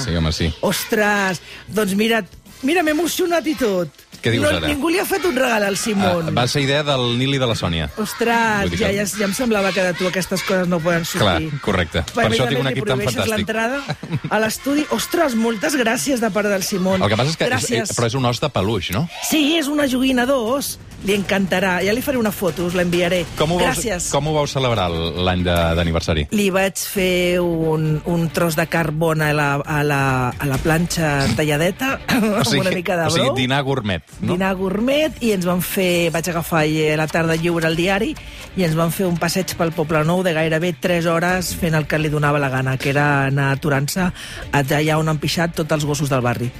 Sí, 0.00 0.14
home, 0.16 0.32
sí. 0.32 0.48
Ostres, 0.64 1.42
doncs 1.68 1.92
mira, 1.98 2.22
mira, 2.64 2.80
m'he 2.82 2.94
emocionat 2.96 3.44
i 3.46 3.54
tot. 3.60 4.00
Què 4.24 4.32
dius 4.32 4.46
no, 4.46 4.54
ara? 4.56 4.70
Ningú 4.70 4.88
li 4.88 4.96
ha 4.96 5.04
fet 5.04 5.26
un 5.28 5.36
regal 5.36 5.66
al 5.68 5.76
Simon. 5.76 6.30
Uh, 6.30 6.32
va 6.32 6.46
ser 6.48 6.62
idea 6.64 6.80
del 6.88 7.02
Nil 7.20 7.36
i 7.36 7.40
de 7.42 7.48
la 7.50 7.52
Sònia. 7.60 7.90
Ostres, 8.00 8.72
ja, 8.80 8.88
ja, 8.96 9.04
ja 9.04 9.26
em 9.28 9.34
semblava 9.36 9.74
que 9.76 9.84
de 9.84 9.92
tu 9.98 10.08
aquestes 10.08 10.40
coses 10.48 10.64
no 10.72 10.78
poden 10.80 11.04
Clar, 11.04 11.42
sortir. 11.42 11.60
correcte. 11.60 12.04
Per 12.16 12.24
això 12.30 12.46
tinc 12.48 12.62
un 12.64 12.70
equip 12.72 12.88
tan 12.88 13.02
fantàstic. 13.04 13.28
l'entrada 13.34 13.82
a 14.34 14.40
l'estudi. 14.40 14.86
Ostres, 14.96 15.36
moltes 15.36 15.76
gràcies 15.76 16.24
de 16.24 16.32
part 16.32 16.48
del 16.48 16.64
Simon. 16.64 17.04
El 17.04 17.12
que 17.12 17.20
passa 17.20 17.34
és 17.34 17.36
que 17.36 17.44
és, 17.44 17.52
Gràcies. 17.52 17.92
però 17.92 18.08
és 18.08 18.16
un 18.16 18.24
os 18.32 18.40
de 18.40 18.48
peluix, 18.56 18.88
no? 18.96 19.04
Sí, 19.28 19.44
és 19.60 19.68
una 19.68 19.84
joguina 19.84 20.24
d'os. 20.24 20.78
Li 21.04 21.12
encantarà. 21.12 21.76
Ja 21.84 21.92
li 21.92 22.00
faré 22.04 22.16
una 22.16 22.32
foto, 22.32 22.64
us 22.64 22.74
l'enviaré. 22.78 23.24
Com 23.36 23.52
ho, 23.52 23.58
Gràcies. 23.60 24.06
com 24.12 24.28
ho 24.28 24.32
vau 24.36 24.46
celebrar 24.48 24.86
l'any 24.90 25.42
d'aniversari? 25.44 26.26
Li 26.32 26.48
vaig 26.54 26.80
fer 26.80 27.40
un, 27.44 28.00
un 28.08 28.28
tros 28.32 28.56
de 28.56 28.64
carbon 28.72 29.20
a 29.22 29.32
la, 29.36 29.48
a 29.60 29.82
la, 29.84 30.00
a 30.32 30.48
la 30.48 30.58
planxa 30.62 31.10
talladeta, 31.36 31.98
amb 32.08 32.54
una 32.60 32.72
mica 32.72 32.96
de 32.96 33.08
o 33.08 33.12
sigui, 33.12 33.26
brou. 33.28 33.36
dinar 33.36 33.60
gourmet, 33.66 34.04
no? 34.20 34.32
dinar 34.32 34.54
gourmet 34.56 35.20
i 35.20 35.34
ens 35.36 35.44
van 35.48 35.60
fer, 35.64 36.08
vaig 36.14 36.30
agafar 36.32 36.64
a 36.64 36.96
la 37.00 37.06
tarda 37.10 37.36
lliure 37.36 37.68
al 37.68 37.76
diari 37.76 38.14
i 38.56 38.64
ens 38.64 38.76
van 38.78 38.92
fer 38.94 39.06
un 39.08 39.18
passeig 39.20 39.52
pel 39.58 39.74
Poble 39.76 40.04
Nou 40.08 40.22
de 40.24 40.32
gairebé 40.36 40.72
3 40.80 41.06
hores 41.10 41.52
fent 41.60 41.76
el 41.76 41.88
que 41.90 42.00
li 42.00 42.08
donava 42.12 42.40
la 42.40 42.48
gana, 42.48 42.78
que 42.78 42.90
era 42.94 43.26
anar 43.26 43.50
aturant-se 43.52 44.08
allà 44.54 44.96
on 44.98 45.08
han 45.12 45.20
pixat 45.20 45.54
tots 45.54 45.76
els 45.76 45.84
gossos 45.84 46.08
del 46.08 46.24
barri. 46.24 46.50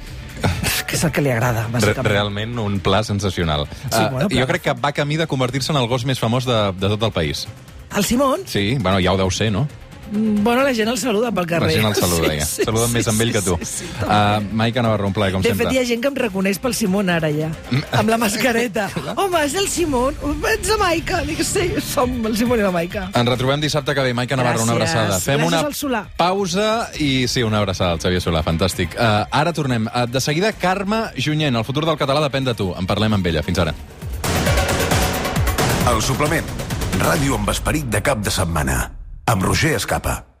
Que 0.95 0.99
és 0.99 1.03
el 1.03 1.11
que 1.11 1.21
li 1.21 1.31
agrada, 1.31 1.65
Re 1.67 1.73
bàsicament. 1.75 2.07
realment 2.07 2.57
un 2.59 2.79
pla 2.79 3.03
sensacional. 3.03 3.67
Sí, 3.67 3.89
Ah, 3.91 4.09
bueno, 4.11 4.29
jo 4.29 4.35
però- 4.37 4.47
crec 4.47 4.61
que 4.61 4.73
va 4.73 4.91
camí 4.93 5.17
de 5.17 5.27
convertir-se 5.27 5.71
en 5.71 5.77
el 5.77 5.87
gos 5.87 6.05
més 6.05 6.19
famós 6.19 6.45
de, 6.45 6.71
de 6.79 6.87
tot 6.95 7.03
el 7.03 7.11
país. 7.11 7.47
El 7.95 8.03
Simon, 8.03 8.41
Sí, 8.45 8.77
bueno, 8.79 8.99
ja 8.99 9.13
ho 9.13 9.17
deu 9.17 9.29
ser, 9.31 9.51
no? 9.51 9.67
Mm, 10.11 10.43
bueno, 10.43 10.63
la 10.63 10.73
gent 10.73 10.89
el 10.89 10.97
saluda 10.97 11.31
pel 11.31 11.45
carrer. 11.47 11.67
La 11.69 11.73
gent 11.73 11.85
el 11.87 11.95
saluda, 11.95 12.33
ja. 12.35 12.45
Saluden 12.45 12.91
més 12.93 13.07
amb 13.07 13.21
ell 13.21 13.31
que 13.33 13.41
tu. 13.41 13.57
Sí, 13.61 13.65
sí, 13.65 13.85
sí, 13.87 14.05
uh, 14.05 14.41
Maica 14.53 14.81
Navarro, 14.81 15.07
un 15.07 15.13
plaer, 15.13 15.33
com 15.33 15.41
De 15.41 15.49
sempre. 15.49 15.67
fet, 15.67 15.75
hi 15.75 15.79
ha 15.79 15.85
gent 15.85 16.01
que 16.01 16.07
em 16.11 16.15
reconeix 16.15 16.59
pel 16.59 16.75
Simon 16.77 17.09
ara 17.09 17.31
ja, 17.33 17.49
amb 17.91 18.09
la 18.09 18.17
mascareta. 18.21 18.89
Home, 19.15 19.41
és 19.45 19.55
el 19.55 19.67
Simon, 19.69 20.15
ets 20.53 20.69
la 20.69 20.77
Maica. 20.81 21.21
Dic, 21.25 21.41
sí, 21.43 21.67
som 21.81 22.15
el 22.25 22.37
Simon 22.37 22.59
i 22.59 22.67
la 22.67 22.71
Maica. 22.75 23.09
Ens 23.13 23.29
retrobem 23.29 23.61
dissabte 23.61 23.95
que 23.95 24.01
ve. 24.01 24.13
Maica 24.13 24.35
Navarro, 24.39 24.63
una 24.63 24.73
Gràcies. 24.77 24.95
abraçada. 24.95 25.19
Fem 25.19 25.41
Gràcies 25.41 25.83
una 25.85 26.03
pausa 26.17 26.89
i 26.99 27.27
sí, 27.27 27.43
una 27.43 27.59
abraçada 27.59 27.91
al 27.93 27.99
Xavier 27.99 28.21
Solà, 28.21 28.43
fantàstic. 28.45 28.95
Uh, 28.95 29.25
ara 29.31 29.53
tornem. 29.53 29.87
Uh, 29.87 30.05
de 30.07 30.21
seguida, 30.21 30.53
Carme 30.53 31.05
Junyent. 31.17 31.55
El 31.55 31.63
futur 31.67 31.85
del 31.85 31.97
català 31.97 32.21
depèn 32.23 32.45
de 32.45 32.53
tu. 32.55 32.71
En 32.77 32.85
parlem 32.87 33.13
amb 33.13 33.27
ella. 33.27 33.43
Fins 33.43 33.59
ara. 33.59 33.73
El 35.91 36.01
suplement. 36.01 36.45
Ràdio 36.99 37.35
amb 37.37 37.49
esperit 37.53 37.89
de 37.91 38.01
cap 38.01 38.21
de 38.23 38.31
setmana. 38.33 38.79
Amb 39.27 39.41
Roger 39.41 39.73
Escapa. 39.75 40.34